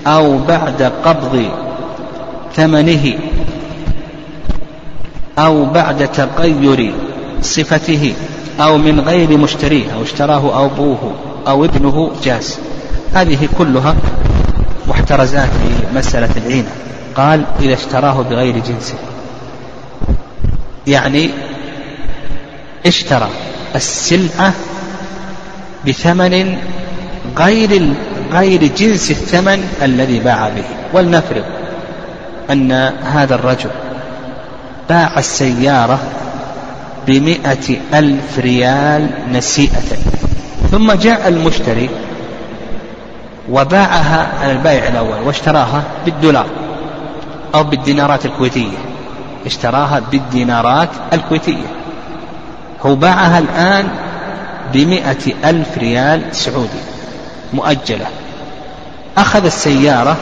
[0.08, 1.46] أو بعد قبض
[2.56, 3.14] ثمنه
[5.40, 6.94] أو بعد تغير
[7.42, 8.14] صفته
[8.60, 11.14] أو من غير مشتريه أو اشتراه أبوه
[11.48, 12.60] أو ابنه جاز.
[13.14, 13.96] هذه كلها
[14.88, 16.70] محترزات في مسألة العينة
[17.16, 18.96] قال إذا اشتراه بغير جنسه
[20.88, 21.30] يعني
[22.86, 23.30] اشترى
[23.76, 24.54] السلعة
[25.88, 26.58] بثمن
[27.38, 27.94] غير
[28.32, 30.64] غير جنس الثمن الذي باع به.
[30.94, 31.44] ولنفرض
[32.52, 32.72] أن
[33.04, 33.70] هذا الرجل
[34.90, 36.00] باع السيارة
[37.08, 39.98] بمئة ألف ريال نسيئة.
[40.72, 41.90] ثم جاء المشتري
[43.50, 46.48] وباعها على البائع الأول واشتراها بالدولار
[47.56, 48.78] أو بالدينارات الكويتية.
[49.46, 51.68] اشتراها بالدينارات الكويتية.
[52.86, 53.88] هو باعها الآن
[54.74, 56.82] بمئة ألف ريال سعودي.
[57.54, 58.06] مؤجلة.
[59.18, 60.18] أخذ السيارة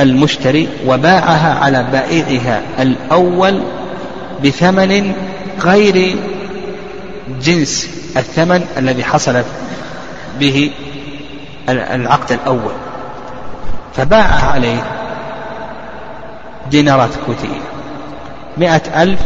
[0.00, 3.62] المشتري وباعها على بائعها الأول
[4.44, 5.12] بثمن
[5.60, 6.16] غير
[7.42, 9.42] جنس الثمن الذي حصل
[10.40, 10.70] به
[11.68, 12.72] العقد الأول.
[13.96, 14.82] فباع عليه
[16.70, 17.60] دينارات كويتية.
[18.58, 19.20] مئة ألف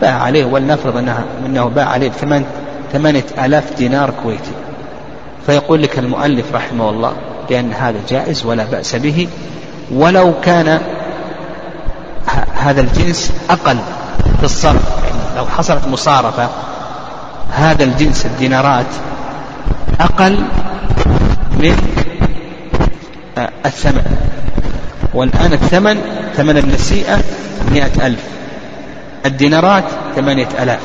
[0.00, 2.44] باع عليه ولنفرض أنها أنه باع عليه بثمان
[2.92, 4.52] ثمانية آلاف دينار كويتي.
[5.46, 7.12] فيقول لك المؤلف رحمه الله
[7.48, 9.28] بأن هذا جائز ولا بأس به
[9.92, 10.80] ولو كان
[12.54, 13.78] هذا الجنس أقل
[14.38, 14.82] في الصرف.
[15.36, 16.48] لو حصلت مصارفة
[17.52, 18.86] هذا الجنس الدينارات
[20.00, 20.44] أقل
[21.58, 21.76] من
[23.38, 24.16] آه، الثمن.
[25.14, 26.00] والآن الثمن
[26.36, 27.18] ثمن النسيئة
[27.72, 28.24] مئة ألف.
[29.26, 29.84] الدينارات
[30.16, 30.80] ثمانية ألاف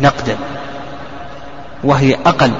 [0.00, 0.36] نقدا.
[1.84, 2.52] وهي أقل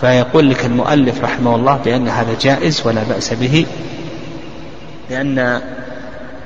[0.00, 3.66] فيقول لك المؤلف رحمه الله بأن هذا جائز ولا بأس به
[5.10, 5.60] لأن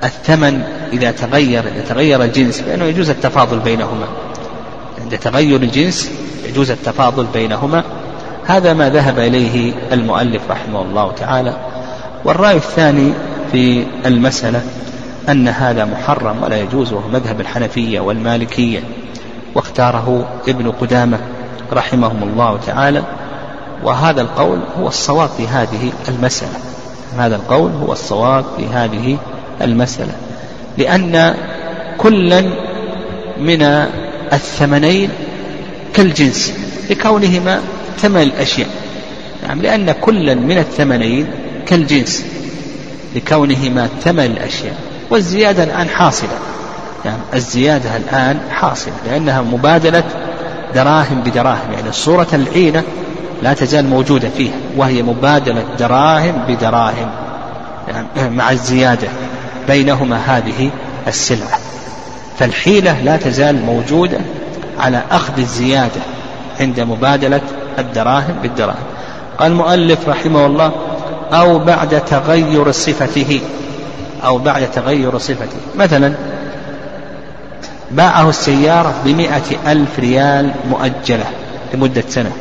[0.05, 4.07] الثمن إذا تغير إذا تغير الجنس فإنه يجوز التفاضل بينهما.
[5.03, 6.11] عند تغير الجنس
[6.49, 7.85] يجوز التفاضل بينهما.
[8.47, 11.57] هذا ما ذهب إليه المؤلف رحمه الله تعالى.
[12.25, 13.13] والرأي الثاني
[13.53, 14.63] في المسألة
[15.29, 18.81] أن هذا محرم ولا يجوز وهو مذهب الحنفية والمالكية.
[19.55, 21.19] واختاره ابن قدامة
[21.73, 23.03] رحمهم الله تعالى.
[23.85, 26.53] وهذا القول هو الصواب في هذه المسألة.
[27.18, 29.18] هذا القول هو الصواب في هذه
[29.62, 30.12] المسألة.
[30.78, 31.35] لأن
[31.99, 32.41] كلا
[33.39, 33.62] من
[34.32, 35.11] الثمنين
[35.95, 36.53] كالجنس
[36.91, 37.61] لكونهما
[37.99, 38.68] ثمن الأشياء.
[39.49, 41.26] نعم لأن كلا من الثمنين
[41.66, 42.24] كالجنس
[43.14, 44.76] لكونهما ثمن الأشياء.
[45.11, 46.39] والزيادة الآن حاصلة.
[47.05, 50.05] يعني الزيادة الآن حاصلة لأنها مبادلة
[50.74, 52.82] دراهم بدراهم يعني الصورة العينة
[53.45, 57.11] لا تزال موجودة فيها وهي مبادلة دراهم بدراهم
[57.89, 59.09] يعني مع الزيادة
[59.69, 60.71] بينهما هذه
[61.07, 61.59] السلعة.
[62.39, 64.19] فالحيلة لا تزال موجودة
[64.79, 66.01] على أخذ الزيادة
[66.61, 67.41] عند مبادلة
[67.79, 68.85] الدراهم بالدراهم.
[69.39, 70.73] قال المؤلف رحمه الله
[71.33, 73.41] أو بعد تغير صفته
[74.25, 75.57] أو بعد تغير صفته.
[75.77, 76.15] مثلا
[77.91, 81.25] باعه السيارة بمئة ألف ريال مؤجلة
[81.75, 82.33] لمدة سنة.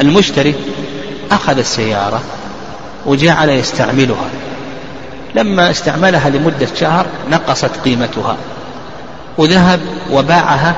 [0.00, 0.54] المشتري
[1.30, 2.20] أخذ السيارة
[3.06, 4.28] وجعل يستعملها.
[5.34, 8.36] لما استعملها لمدة شهر نقصت قيمتها
[9.38, 9.80] وذهب
[10.12, 10.76] وباعها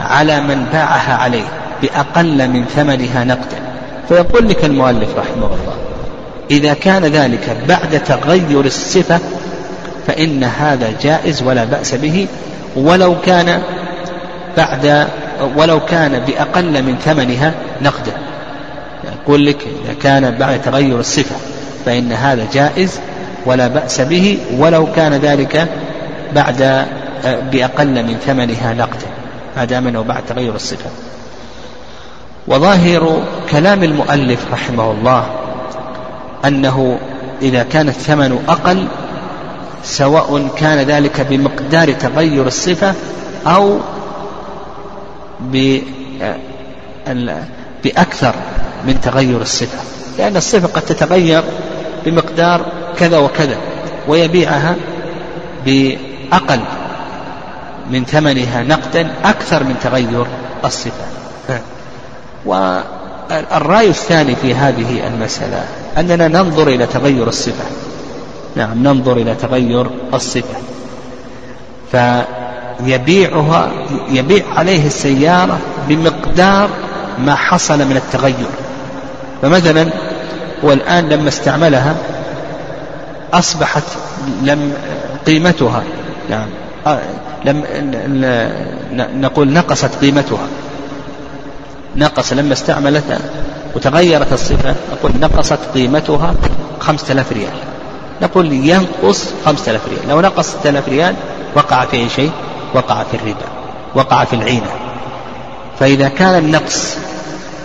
[0.00, 1.46] على من باعها عليه
[1.82, 3.58] بأقل من ثمنها نقدا.
[4.08, 5.76] فيقول لك المؤلف رحمه الله
[6.50, 9.20] إذا كان ذلك بعد تغير الصفة
[10.06, 12.26] فإن هذا جائز ولا بأس به
[12.76, 13.62] ولو كان
[14.56, 15.08] بعد
[15.56, 18.12] ولو كان بأقل من ثمنها نقدا.
[19.04, 21.36] يقول لك إذا كان بعد تغير الصفة
[21.86, 23.00] فإن هذا جائز
[23.46, 25.68] ولا بأس به ولو كان ذلك
[26.34, 26.86] بعد
[27.52, 29.06] بأقل من ثمنها نقدا.
[29.56, 30.90] ما دام أنه بعد تغير الصفة.
[32.48, 35.26] وظاهر كلام المؤلف رحمه الله
[36.44, 36.98] أنه
[37.42, 38.86] إذا كان الثمن أقل
[39.84, 42.94] سواء كان ذلك بمقدار تغير الصفة
[43.46, 43.78] أو
[47.84, 48.34] بأكثر
[48.86, 49.78] من تغير الصفة.
[50.18, 51.42] لأن الصفة قد تتغير
[52.04, 52.66] بمقدار
[52.98, 53.56] كذا وكذا
[54.08, 54.76] ويبيعها
[55.66, 56.60] بأقل
[57.90, 60.26] من ثمنها نقدا أكثر من تغير
[60.64, 61.04] الصفة.
[62.44, 65.64] والرأي الثاني في هذه المسألة
[65.98, 67.64] أننا ننظر إلى تغير الصفة.
[68.56, 70.56] نعم ننظر إلى تغير الصفة.
[72.78, 73.70] فيبيعها
[74.08, 75.58] يبيع عليه السيارة
[75.88, 76.68] بمقدار
[77.18, 78.46] ما حصل من التغير.
[79.42, 79.88] فمثلا
[80.62, 81.94] والآن لما استعملها
[83.32, 83.82] أصبحت
[84.42, 84.72] لم
[85.26, 85.82] قيمتها
[86.30, 86.48] نعم
[87.44, 87.64] لم
[89.20, 90.46] نقول نقصت قيمتها.
[91.96, 93.18] نقص لما استعملتها
[93.74, 96.34] وتغيرت الصفة نقول نقصت قيمتها
[96.80, 97.52] خمسة آلاف ريال.
[98.22, 100.08] نقول ينقص خمسة آلاف ريال.
[100.08, 101.14] لو نقص آلاف ريال
[101.54, 102.30] وقع في أي شيء.
[102.74, 103.46] وقع في الربا
[103.94, 104.70] وقع في العينة.
[105.80, 106.96] فإذا كان النقص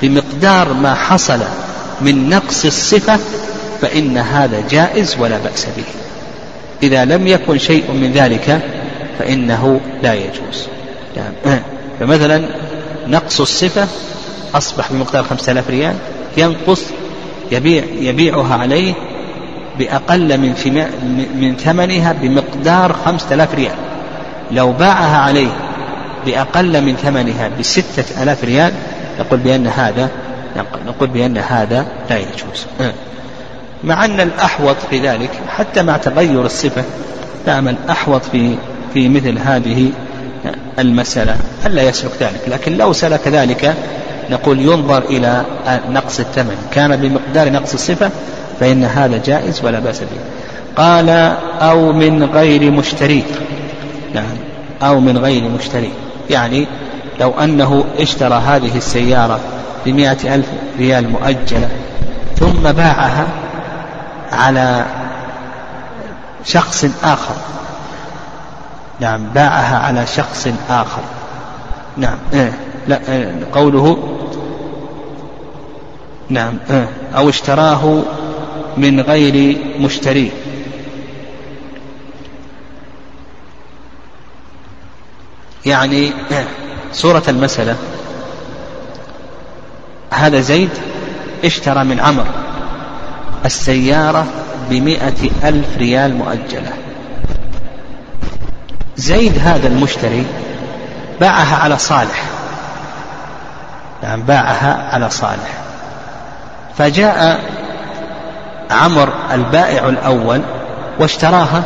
[0.01, 1.39] بمقدار ما حصل
[2.01, 3.19] من نقص الصفة
[3.81, 5.83] فإن هذا جائز ولا بأس به.
[6.83, 8.61] إذا لم يكن شيء من ذلك
[9.19, 10.67] فإنه لا يجوز.
[11.15, 11.35] يعني
[11.99, 12.41] فمثلا
[13.07, 13.87] نقص الصفة
[14.55, 15.95] أصبح بمقدار خمسة آلاف ريال
[16.37, 16.81] ينقص
[17.51, 18.93] يبيع يبيعها عليه
[19.79, 20.53] بأقل من
[21.35, 23.88] من ثمنها بمقدار خمسة آلاف ريال.
[24.51, 25.51] لو باعها عليه
[26.25, 28.73] بأقل من ثمنها بستة آلاف ريال
[29.19, 30.09] نقول بأن هذا
[30.87, 32.65] نقول بأن هذا لا يجوز.
[33.83, 36.83] مع أن الأحوط في ذلك حتى مع تغير الصفة
[37.47, 38.55] نعم الأحوط في
[38.93, 39.91] في مثل هذه
[40.79, 41.35] المسألة
[41.65, 43.75] ألا يسلك ذلك؟ لكن لو سلك ذلك
[44.29, 45.43] نقول ينظر إلى
[45.89, 46.57] نقص الثمن.
[46.71, 48.09] كان بمقدار نقص الصفة
[48.59, 50.19] فإن هذا جائز ولا بأس به.
[50.77, 51.09] قال
[51.61, 53.23] أو من غير مشتري.
[54.13, 54.37] نعم.
[54.81, 55.91] أو من غير مشتري.
[56.29, 56.67] يعني
[57.19, 59.39] لو أنه اشترى هذه السيارة
[59.85, 60.47] بمئة ألف
[60.79, 61.69] ريال مؤجلة
[62.35, 63.27] ثم باعها
[64.31, 64.85] على
[66.45, 67.35] شخص آخر.
[68.99, 71.01] نعم باعها على شخص آخر.
[71.97, 72.53] نعم إيه
[72.87, 73.97] لا إيه قوله
[76.29, 76.57] نعم
[77.15, 78.01] أو اشتراه
[78.77, 80.29] من غير مشتريه
[85.65, 86.11] يعني
[86.93, 87.75] صورة المسألة.
[90.11, 90.69] هذا زيد
[91.45, 92.25] اشترى من عمر
[93.45, 94.25] السيارة
[94.69, 96.73] بمئة ألف ريال مؤجلة.
[98.97, 100.25] زيد هذا المشتري
[101.19, 102.23] باعها على صالح.
[104.03, 105.59] يعني باعها على صالح.
[106.77, 107.41] فجاء
[108.71, 110.41] عمر البائع الأول
[110.99, 111.63] واشتراها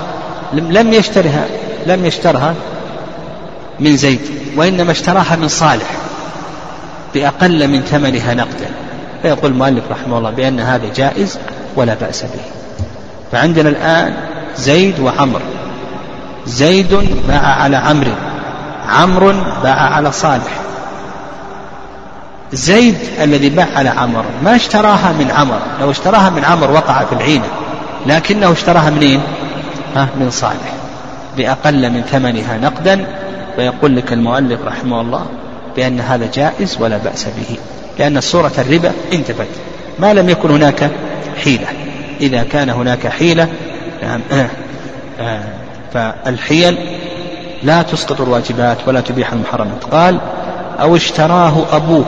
[0.54, 1.46] لم يشترها
[1.86, 2.56] لم يشترها
[3.84, 4.20] من زيد
[4.56, 5.92] وإنما اشتراها من صالح
[7.14, 8.70] بأقل من ثمنها نقدا.
[9.22, 11.40] فيقول المؤلف رحمه الله بأن هذا جائز
[11.76, 12.46] ولا بأس به.
[13.32, 14.14] فعندنا الآن
[14.58, 15.42] زيد وعمر.
[16.46, 16.94] زيد
[17.28, 18.12] باع على عمرو
[18.90, 20.62] عمرو باع على صالح.
[22.54, 25.60] زيد الذي باع على عمر ما اشتراها من عمر.
[25.82, 27.48] لو اشتراها من عمر وقع في العينة
[28.06, 29.22] لكنه اشتراها منين؟
[29.96, 30.74] ها من صالح
[31.38, 33.06] بأقل من ثمنها نقدا
[33.58, 35.26] ويقول لك المؤلف رحمه الله
[35.76, 37.58] بأن هذا جائز ولا بأس به
[38.00, 39.48] لأن صورة الربا انتفت
[40.00, 40.92] ما لم يكن هناك
[41.44, 41.68] حيلة.
[42.22, 43.48] إذا كان هناك حيلة
[44.04, 44.48] نعم آه
[45.20, 45.44] آه
[45.94, 46.78] فالحيل
[47.64, 50.20] لا تسقط الواجبات ولا تبيح المحرمات قال
[50.80, 52.06] أو اشتراه أبوه.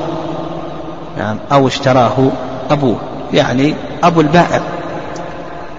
[1.18, 2.32] نعم أو اشتراه
[2.72, 2.98] أبوه.
[3.34, 3.74] يعني
[4.04, 4.62] أبو البائع.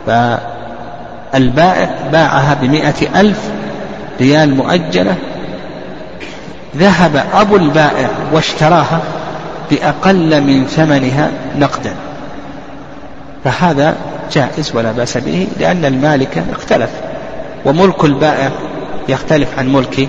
[0.07, 3.51] فالبائع باعها بمئة ألف
[4.21, 5.17] ريال مؤجلة
[6.77, 9.01] ذهب أبو البائع واشتراها
[9.71, 11.95] بأقل من ثمنها نقدا.
[13.45, 13.97] فهذا
[14.33, 16.91] جائز ولا بأس به لأن المالك اختلف
[17.65, 18.51] وملك البائع
[19.09, 20.09] يختلف عن ملك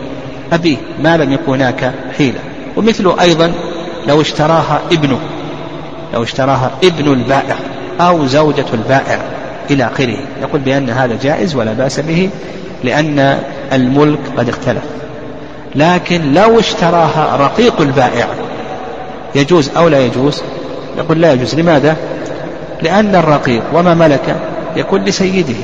[0.54, 2.40] أبيه ما لم يكن هناك حيلة.
[2.78, 3.54] ومثله أيضا
[4.08, 5.20] لو اشتراها ابنه
[6.14, 7.56] لو اشتراها ابن البائع
[8.02, 9.20] أو زوجة البائع
[9.70, 10.18] إلى آخره.
[10.42, 12.30] يقول بأن هذا جائز ولا بأس به
[12.84, 13.40] لأن
[13.74, 14.84] الملك قد اختلف.
[15.76, 18.28] لكن لو اشتراها رقيق البائع
[19.36, 20.42] يجوز أو لا يجوز؟
[20.98, 21.56] يقول لا يجوز.
[21.56, 21.96] لماذا؟
[22.82, 24.36] لأن الرقيق وما ملك
[24.76, 25.56] يكون لسيده.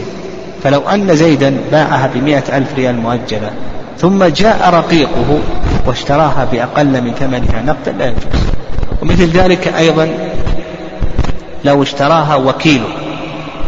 [0.64, 3.52] فلو أن زيدا باعها بمئة ألف ريال مؤجلة
[3.98, 5.40] ثم جاء رقيقه
[5.86, 8.44] واشتراها بأقل من ثمنها نقدا لا يجوز.
[9.02, 10.10] ومثل ذلك أيضا
[11.66, 12.88] لو اشتراها وكيله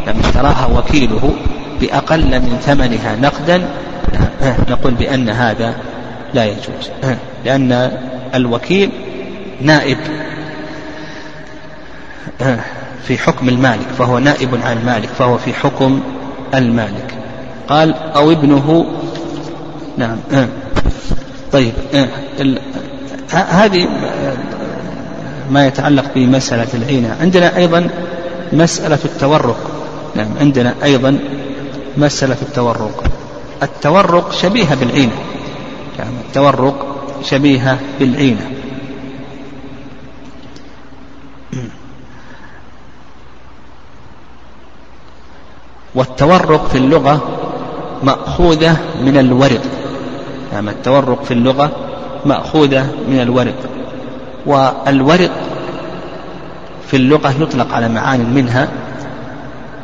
[0.08, 1.34] لما اشتراها وكيله
[1.82, 3.62] بأقل من ثمنها نقدا
[4.70, 5.76] نقول بأن هذا
[6.36, 6.90] لا يجوز.
[7.46, 7.92] لأن
[8.36, 8.90] الوكيل
[9.62, 9.98] نائب
[13.08, 16.00] في حكم المالك فهو نائب عن المالك فهو في حكم
[16.54, 17.14] المالك.
[17.70, 18.86] قال أو ابنه.
[19.98, 20.18] نعم.
[21.52, 21.74] طيب.
[23.32, 23.88] هذه
[25.52, 27.18] ما يتعلق بمسألة العينة.
[27.22, 27.90] عندنا أيضا
[28.54, 29.58] مسألة التورق.
[30.16, 30.30] نعم.
[30.42, 31.20] عندنا أيضا
[31.98, 33.04] مسألة التورق.
[33.64, 35.25] التورق شبيهة بالعينة.
[36.00, 36.86] يعني التورق
[37.24, 38.52] شبيهة بالعينة.
[45.96, 47.22] والتورق في اللغة
[48.04, 49.62] مأخوذة من الورق.
[50.54, 51.72] يعني التورق في اللغة
[52.26, 53.56] مأخوذة من الورق.
[54.46, 55.32] والورق
[56.88, 58.70] في اللغة يطلق على معان منها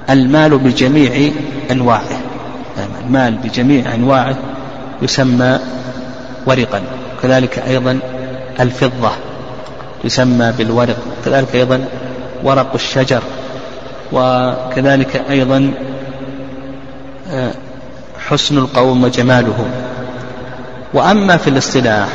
[0.09, 1.31] المال بجميع
[1.71, 2.21] أنواعه.
[2.77, 4.35] يعني المال بجميع أنواعه
[5.01, 5.59] يسمى
[6.45, 6.81] ورقا.
[7.23, 7.99] كذلك أيضا
[8.59, 9.11] الفضة
[10.03, 10.97] يسمى بالورق.
[11.25, 11.85] كذلك أيضا
[12.43, 13.21] ورق الشجر.
[14.11, 15.73] وكذلك أيضا
[17.31, 17.53] آه،
[18.27, 19.65] حسن القوم وجماله.
[20.93, 22.07] وأما في الاصطلاح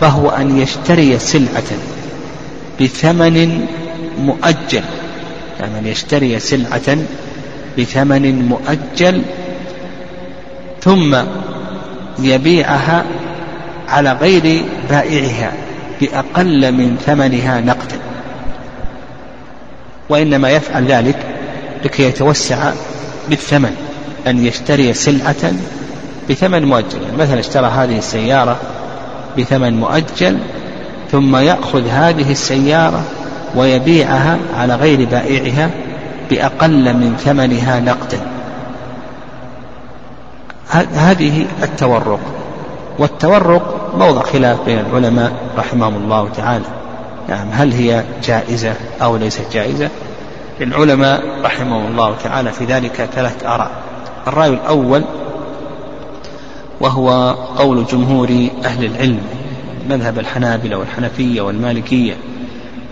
[0.00, 1.70] فهو أن يشتري سلعة
[2.80, 3.66] بثمن
[4.18, 4.84] مؤجل.
[5.60, 6.98] يعني أن يشتري سلعة
[7.78, 9.22] بثمن مؤجل
[10.80, 11.16] ثم
[12.18, 13.04] يبيعها
[13.88, 15.52] على غير بائعها
[16.00, 17.98] بأقل من ثمنها نقدا.
[20.08, 21.16] وإنما يفعل ذلك
[21.84, 22.72] لكي يتوسع
[23.28, 23.76] بالثمن
[24.26, 25.52] أن يشتري سلعة
[26.30, 27.02] بثمن مؤجل.
[27.02, 28.56] يعني مثلا اشترى هذه السيارة
[29.38, 30.38] بثمن مؤجل
[31.12, 33.02] ثم يأخذ هذه السيارة
[33.56, 35.70] ويبيعها على غير بائعها
[36.30, 38.35] بأقل من ثمنها نقدا.
[40.70, 42.20] هذه التورق.
[42.98, 46.64] والتورق موضع خلاف بين العلماء رحمهم الله تعالى.
[47.28, 49.90] نعم هل هي جائزة أو ليست جائزة؟
[50.60, 53.70] للعلماء رحمهم الله تعالى في ذلك ثلاث آراء.
[54.26, 55.04] الرأي الأول
[56.80, 59.20] وهو قول جمهور أهل العلم
[59.90, 62.16] مذهب الحنابلة والحنفية والمالكية.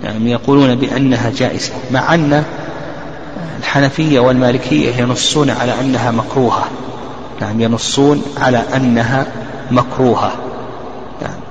[0.04, 2.44] يعني يقولون بأنها جائزة مع أن
[3.58, 6.64] الحنفية والمالكية ينصون على أنها مكروهة.
[7.40, 9.26] نعم ينصون على أنها
[9.70, 10.32] مكروهة.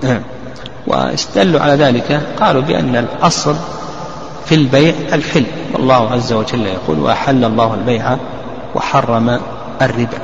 [0.04, 0.22] نعم.
[0.88, 3.56] واستدلوا على ذلك قالوا بأن الأصل
[4.46, 5.46] في البيع الحل.
[5.74, 8.18] والله عز وجل يقول وأحل الله البيع
[8.76, 9.40] وحرم
[9.82, 10.18] الربا.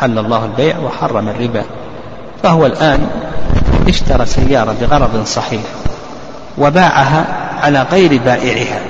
[0.00, 1.64] حل الله البيع وحرم الربا.
[2.42, 3.06] فهو الآن
[3.88, 5.62] اشترى سيارة بغرض صحيح
[6.58, 7.24] وباعها
[7.62, 8.80] على غير بائعها.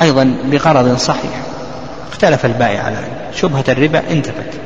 [0.00, 1.47] أيضا بغرض صحيح.
[2.18, 2.96] اختلف البائع على
[3.32, 4.60] شبهة الربا انتفت.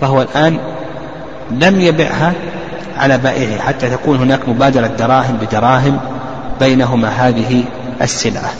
[0.00, 0.58] فهو الآن
[1.50, 2.32] لم يبعها
[2.98, 5.98] على بائعه حتى تكون هناك مبادلة دراهم بدراهم
[6.60, 7.64] بينهما هذه
[8.02, 8.50] السلعة.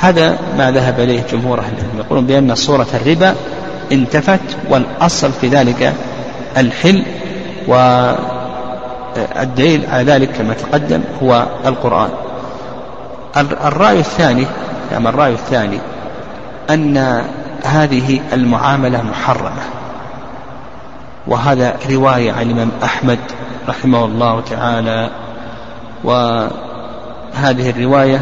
[0.00, 3.34] هذا ما ذهب إليه جمهور أهل العلم يقولون بأن صورة الربا
[3.92, 5.92] انتفت والأصل في ذلك
[6.56, 7.02] الحل
[9.36, 12.10] والدليل على ذلك كما تقدم هو القرآن.
[13.36, 14.46] الرأي الثاني
[14.92, 15.78] يعني الرأي الثاني
[16.70, 17.24] أن
[17.64, 19.62] هذه المعاملة محرمة.
[21.26, 23.18] وهذا رواية عن الإمام أحمد
[23.68, 25.10] رحمه الله تعالى.
[26.04, 28.20] وهذه الرواية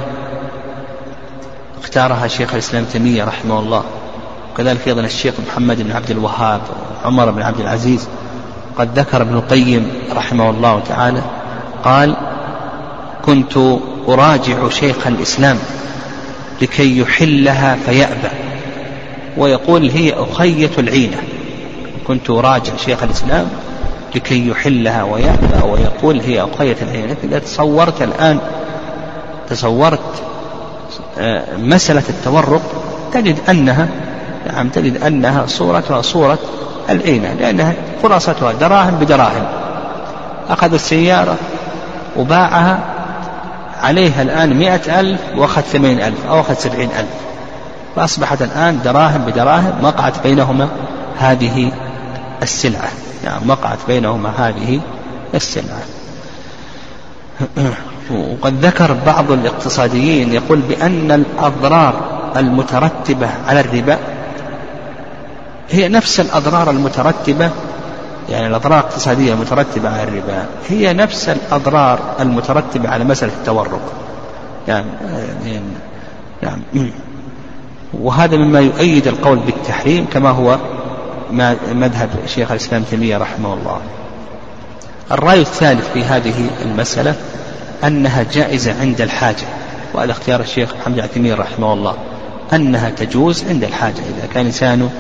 [1.82, 3.84] اختارها شيخ الإسلام تيمية رحمه الله.
[4.52, 6.60] وكذلك أيضا الشيخ محمد بن عبد الوهاب
[7.04, 8.08] وعمر بن عبد العزيز.
[8.78, 11.22] قد ذكر ابن القيم رحمه الله تعالى
[11.84, 12.16] قال
[13.24, 13.56] كنت
[14.08, 15.58] أراجع شيخ الإسلام
[16.62, 18.34] لكي يحلها فيأبى.
[19.36, 21.16] ويقول هي أخية العينة.
[22.06, 23.48] كنت أراجع شيخ الإسلام
[24.14, 27.16] لكي يحلها ويأبى ويقول هي أخية العينة.
[27.24, 28.38] إذا تصورت الآن
[29.48, 30.22] تصورت
[31.18, 32.62] آه، مسألة التورق
[33.12, 33.88] تجد أنها
[34.46, 36.38] نعم تجد أنها صورتها صورة
[36.90, 39.44] العينة لأنها خلاصتها دراهم بدراهم.
[40.48, 41.36] أخذ السيارة
[42.16, 42.91] وباعها
[43.82, 47.08] عليها الآن مئة ألف وأخذ ثمانين ألف أو أخذ سبعين ألف.
[47.96, 50.68] فأصبحت الآن دراهم بدراهم وقعت بينهما
[51.18, 51.72] هذه
[52.42, 52.88] السلعة.
[53.24, 54.80] يعني وقعت بينهما هذه
[55.34, 55.82] السلعة.
[58.10, 61.94] وقد ذكر بعض الاقتصاديين يقول بأن الأضرار
[62.36, 63.98] المترتبة على الربا
[65.70, 67.50] هي نفس الأضرار المترتبة
[68.30, 70.46] يعني الأضرار الاقتصادية المترتبة على الربا.
[70.68, 73.92] هي نفس الأضرار المترتبة على مسألة التورق.
[74.68, 74.86] يعني,
[75.44, 75.60] يعني,
[76.42, 76.92] يعني.
[77.94, 80.58] وهذا مما يؤيد القول بالتحريم كما هو
[81.72, 83.80] مذهب شيخ الإسلام تيمية رحمه الله.
[85.12, 87.14] الرأي الثالث في هذه المسألة
[87.84, 89.46] أنها جائزة عند الحاجة
[89.94, 91.96] وهذا اختيار الشيخ محمد عثيمين رحمه الله
[92.52, 94.90] أنها تجوز عند الحاجة إذا كان إنسان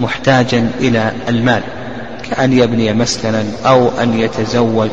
[0.00, 1.62] محتاجا إلى المال.
[2.32, 4.90] كأن يبني مسكنا أو أن يتزوج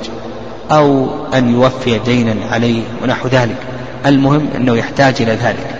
[0.71, 3.55] أو أن يوفي دينا عليه ونحو ذلك.
[4.05, 5.75] المهم أنه يحتاج إلى ذلك.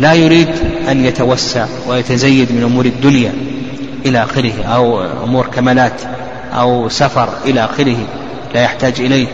[0.00, 0.48] لا يريد
[0.90, 3.32] أن يتوسع ويتزيد من أمور الدنيا
[4.06, 6.02] إلى آخره أو أمور كمالات
[6.52, 7.98] أو سفر إلى آخره.
[8.54, 9.26] لا يحتاج إليه.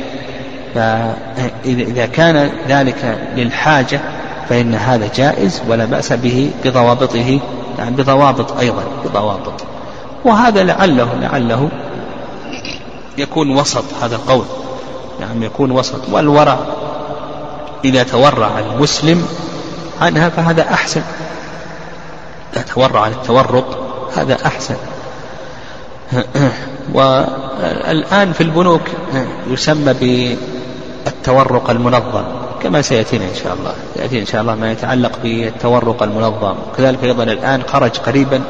[0.74, 4.00] فإذا كان ذلك للحاجة
[4.48, 7.40] فإن هذا جائز ولا بأس به بضوابطه
[7.78, 9.69] يعني بضوابط أيضا بضوابط.
[10.24, 11.70] وهذا لعله لعله
[13.18, 14.44] يكون وسط هذا القول.
[15.20, 16.00] يعني يكون وسط.
[16.12, 16.58] والورع
[17.84, 19.28] إذا تورع المسلم
[20.00, 21.02] عنها فهذا أحسن.
[22.52, 23.78] إذا تورع عن التورق
[24.16, 24.76] هذا أحسن.
[26.94, 28.82] والآن في البنوك
[29.50, 29.92] يسمى
[31.04, 32.24] بالتورق المنظم
[32.62, 33.74] كما سيأتينا إن شاء الله.
[33.96, 36.54] يأتي إن شاء الله ما يتعلق بالتورق المنظم.
[36.76, 38.42] كذلك أيضا الآن خرج قريبا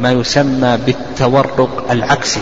[0.00, 2.40] ما يسمى بالتورق العكسي.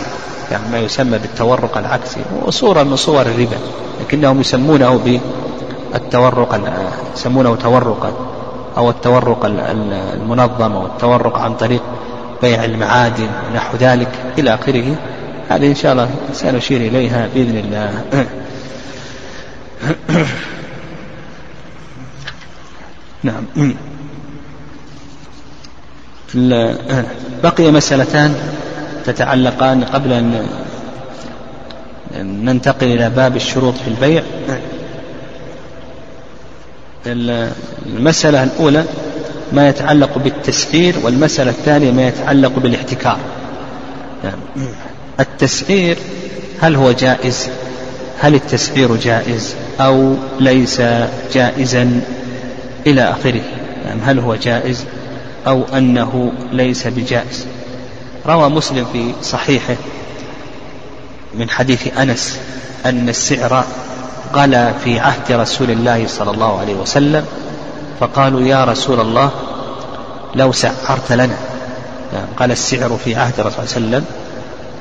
[0.51, 2.19] يعني ما يسمى بالتورق العكسي.
[2.45, 3.57] وصورة من صور الربا
[4.01, 5.19] لكنهم يسمونه
[5.93, 6.61] بالتورق
[7.15, 8.13] يسمونه تورقا
[8.77, 11.81] أو التورق المنظم أو التورق عن طريق
[12.41, 14.95] بيع المعادن ونحو ذلك إلى آخره.
[15.49, 18.03] هذه إن شاء الله سنشير إليها بإذن الله.
[23.23, 23.45] نعم.
[27.43, 28.35] بقي مسألتان
[29.05, 30.47] تتعلقان قبل أن
[32.45, 34.23] ننتقل إلى باب الشروط في البيع.
[37.85, 38.83] المسألة الأولى
[39.53, 43.17] ما يتعلق بالتسعير والمسألة الثانية ما يتعلق بالاحتكار.
[44.23, 44.67] يعني
[45.19, 45.97] التسعير
[46.59, 47.49] هل هو جائز؟
[48.19, 50.81] هل التسعير جائز أو ليس
[51.33, 52.01] جائزا
[52.87, 53.41] إلى آخره؟
[53.85, 54.85] يعني هل هو جائز؟
[55.47, 57.45] أو أنه ليس بجائز.
[58.27, 59.75] روى مسلم في صحيحه
[61.33, 62.39] من حديث أنس
[62.85, 63.63] أن السعر
[64.33, 67.25] قال في عهد رسول الله صلى الله عليه وسلم
[67.99, 69.31] فقالوا يا رسول الله
[70.35, 71.37] لو سعرت لنا.
[72.13, 74.05] يعني قال السعر في عهد الرسول صلى الله عليه وسلم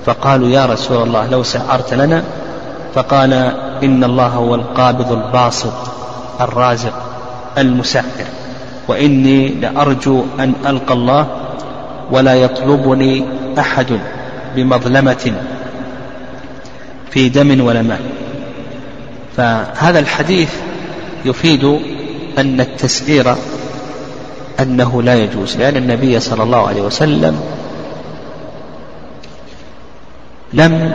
[0.06, 2.24] فقالوا يا رسول الله لو سعرت لنا
[2.94, 3.32] فقال
[3.82, 5.72] إن الله هو القابض الباسط
[6.40, 7.02] الرازق
[7.58, 8.26] المسعر.
[8.88, 11.26] وإني لأرجو أن ألقى الله
[12.10, 13.24] ولا يطلبني
[13.58, 14.00] أحد
[14.56, 15.32] بمظلمة
[17.10, 18.00] في دم ولا مال.
[19.36, 20.54] فهذا الحديث
[21.24, 21.64] يفيد
[22.38, 23.34] أن التسعير
[24.60, 27.40] أنه لا يجوز لأن النبي صلى الله عليه وسلم
[30.52, 30.92] لم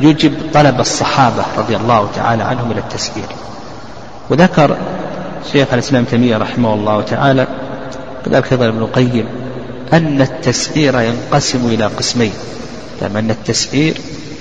[0.00, 3.26] يجب طلب الصحابة رضي الله تعالى عنهم إلى التسعير
[4.30, 4.76] وذكر
[5.52, 7.46] شيخ الإسلام تيمية رحمه الله تعالى
[8.24, 9.26] كذلك أيضا ابن القيم
[9.92, 12.32] أن التسعير ينقسم إلى قسمين.
[13.00, 13.94] تمام أن التسعير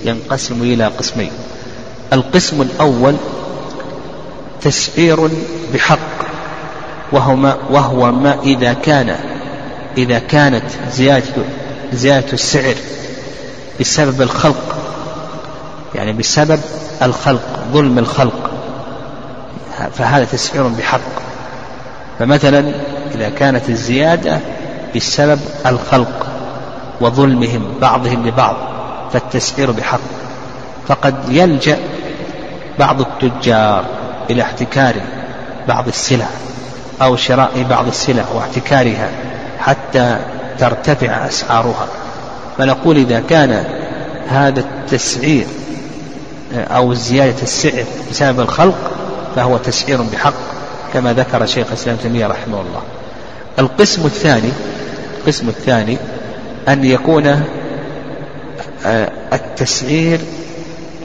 [0.05, 1.31] ينقسم إلى قسمين.
[2.13, 3.15] القسم الأول
[4.61, 5.29] تسعير
[5.73, 5.99] بحق
[7.11, 9.15] وهو ما, وهو ما إذا كان
[9.97, 11.25] إذا كانت زيادة
[11.93, 12.75] زيادة السعر
[13.79, 14.77] بسبب الخلق.
[15.95, 16.59] يعني بسبب
[17.01, 18.51] الخلق ظلم الخلق.
[19.93, 20.99] فهذا تسعير بحق.
[22.19, 22.73] فمثلا
[23.15, 24.39] إذا كانت الزيادة
[24.95, 26.27] بسبب الخلق
[27.01, 28.55] وظلمهم بعضهم لبعض
[29.13, 29.99] فالتسعير بحق.
[30.87, 31.77] فقد يلجأ
[32.79, 33.85] بعض التجار
[34.29, 34.95] إلى احتكار
[35.67, 36.27] بعض السلع
[37.01, 39.09] أو شراء بعض السلع واحتكارها
[39.59, 40.19] حتى
[40.59, 41.87] ترتفع أسعارها.
[42.57, 43.65] فنقول إذا كان
[44.27, 45.45] هذا التسعير
[46.53, 48.94] أو زيادة السعر بسبب الخلق
[49.35, 50.33] فهو تسعير بحق
[50.93, 52.81] كما ذكر شيخ الإسلام تيمية رحمه الله.
[53.59, 54.51] القسم الثاني
[55.19, 55.97] القسم الثاني
[56.67, 57.27] أن يكون
[58.85, 60.19] آه، التسعير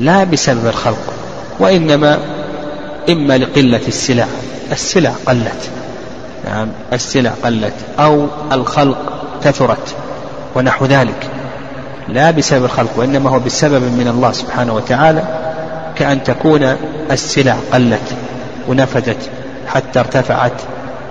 [0.00, 1.12] لا بسبب الخلق
[1.58, 2.18] وإنما
[3.08, 4.26] إما لقلة السلع
[4.72, 5.70] السلع قلت
[6.44, 8.98] نعم السلع قلت أو الخلق
[9.44, 9.94] كثرت
[10.54, 11.30] ونحو ذلك
[12.08, 15.49] لا بسبب الخلق وإنما هو بسبب من الله سبحانه وتعالى
[16.00, 16.76] كأن تكون
[17.10, 18.14] السلع قلت
[18.68, 19.30] ونفدت
[19.66, 20.62] حتى ارتفعت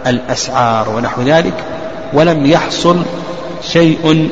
[0.07, 1.53] الأسعار ونحو ذلك
[2.13, 3.01] ولم يحصل
[3.61, 4.29] شيء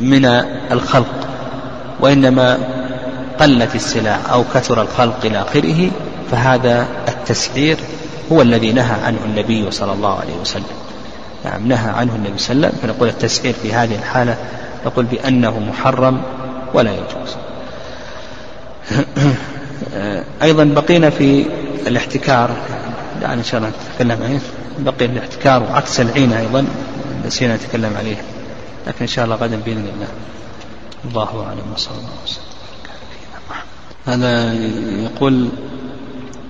[0.00, 0.24] من
[0.72, 1.28] الخلق
[2.00, 2.58] وإنما
[3.40, 5.90] قلت السلع أو كثر الخلق إلى آخره
[6.30, 7.76] فهذا التسعير
[8.32, 10.76] هو الذي نهى عنه النبي صلى الله عليه وسلم.
[11.44, 14.36] نعم نهى عنه النبي صلى الله عليه وسلم فنقول التسعير في هذه الحالة
[14.86, 16.22] نقول بأنه محرم
[16.74, 17.35] ولا يجوز.
[20.42, 21.46] أيضا بقينا في
[21.86, 22.56] الاحتكار.
[23.20, 24.38] دعنا إن شاء الله نتكلم عليه.
[24.78, 26.66] بقي الاحتكار وعكس العين أيضا
[27.26, 28.16] نسينا نتكلم عليه.
[28.86, 30.08] لكن إن شاء الله غدا بإذن الله.
[31.04, 32.46] الله أعلم وصلى الله وسلم.
[34.06, 34.52] هذا
[35.04, 35.48] يقول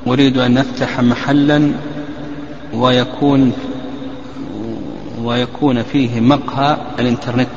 [0.06, 1.72] أريد أن نفتح محلا
[2.74, 3.52] ويكون
[5.22, 7.48] ويكون فيه مقهى الإنترنت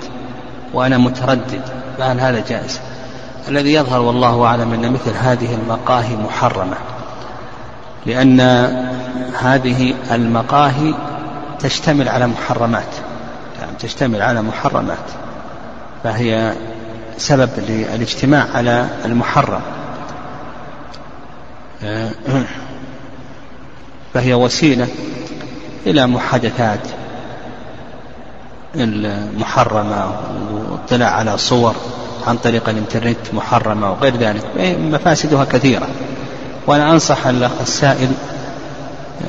[0.73, 1.61] وأنا متردد.
[1.97, 2.79] فهل هذا جائز؟
[3.47, 6.77] الذي يظهر والله أعلم أن مثل هذه المقاهي محرمة
[8.05, 8.39] لأن
[9.39, 10.93] هذه المقاهي
[11.59, 12.95] تشتمل على محرمات
[13.59, 14.97] يعني تشتمل على محرمات
[16.03, 16.53] فهي
[17.17, 19.61] سبب للاجتماع على المحرم.
[24.13, 24.87] فهي وسيلة
[25.85, 26.79] إلى محادثات
[28.75, 30.11] المحرمة
[30.51, 31.75] واطلاع على صور
[32.27, 34.43] عن طريق الإنترنت محرمة وغير ذلك
[34.79, 35.87] مفاسدها كثيرة.
[36.67, 38.09] وأنا أنصح الأخ السائل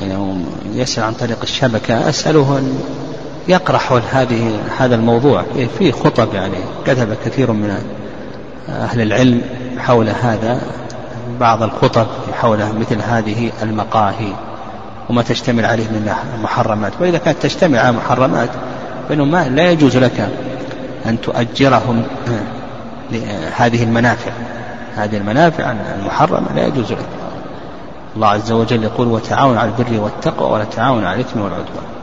[0.01, 2.79] يعني يسأل عن طريق الشبكة أسأله أن
[3.49, 5.45] يقرأ حول هذه هذا الموضوع.
[5.79, 7.79] في خطب يعني كتب كثير من
[8.69, 9.43] أهل العلم
[9.79, 10.61] حول هذا
[11.41, 14.33] بعض الخطب حول مثل هذه المقاهي
[15.11, 16.13] وما تشتمل عليه من
[16.43, 16.93] محرمات.
[17.01, 18.51] وإذا كانت تجتمع على محرمات
[19.09, 20.29] فإنه ما لا يجوز لك
[21.07, 22.03] أن تؤجرهم.
[23.13, 24.31] لهذه المنافع.
[24.97, 26.99] هذه المنافع المحرمة لا يجوز لك
[28.17, 32.00] الله عز وجل يقول وتعاون على البر والتقوى ولا تعاون على الإثم والعدوان.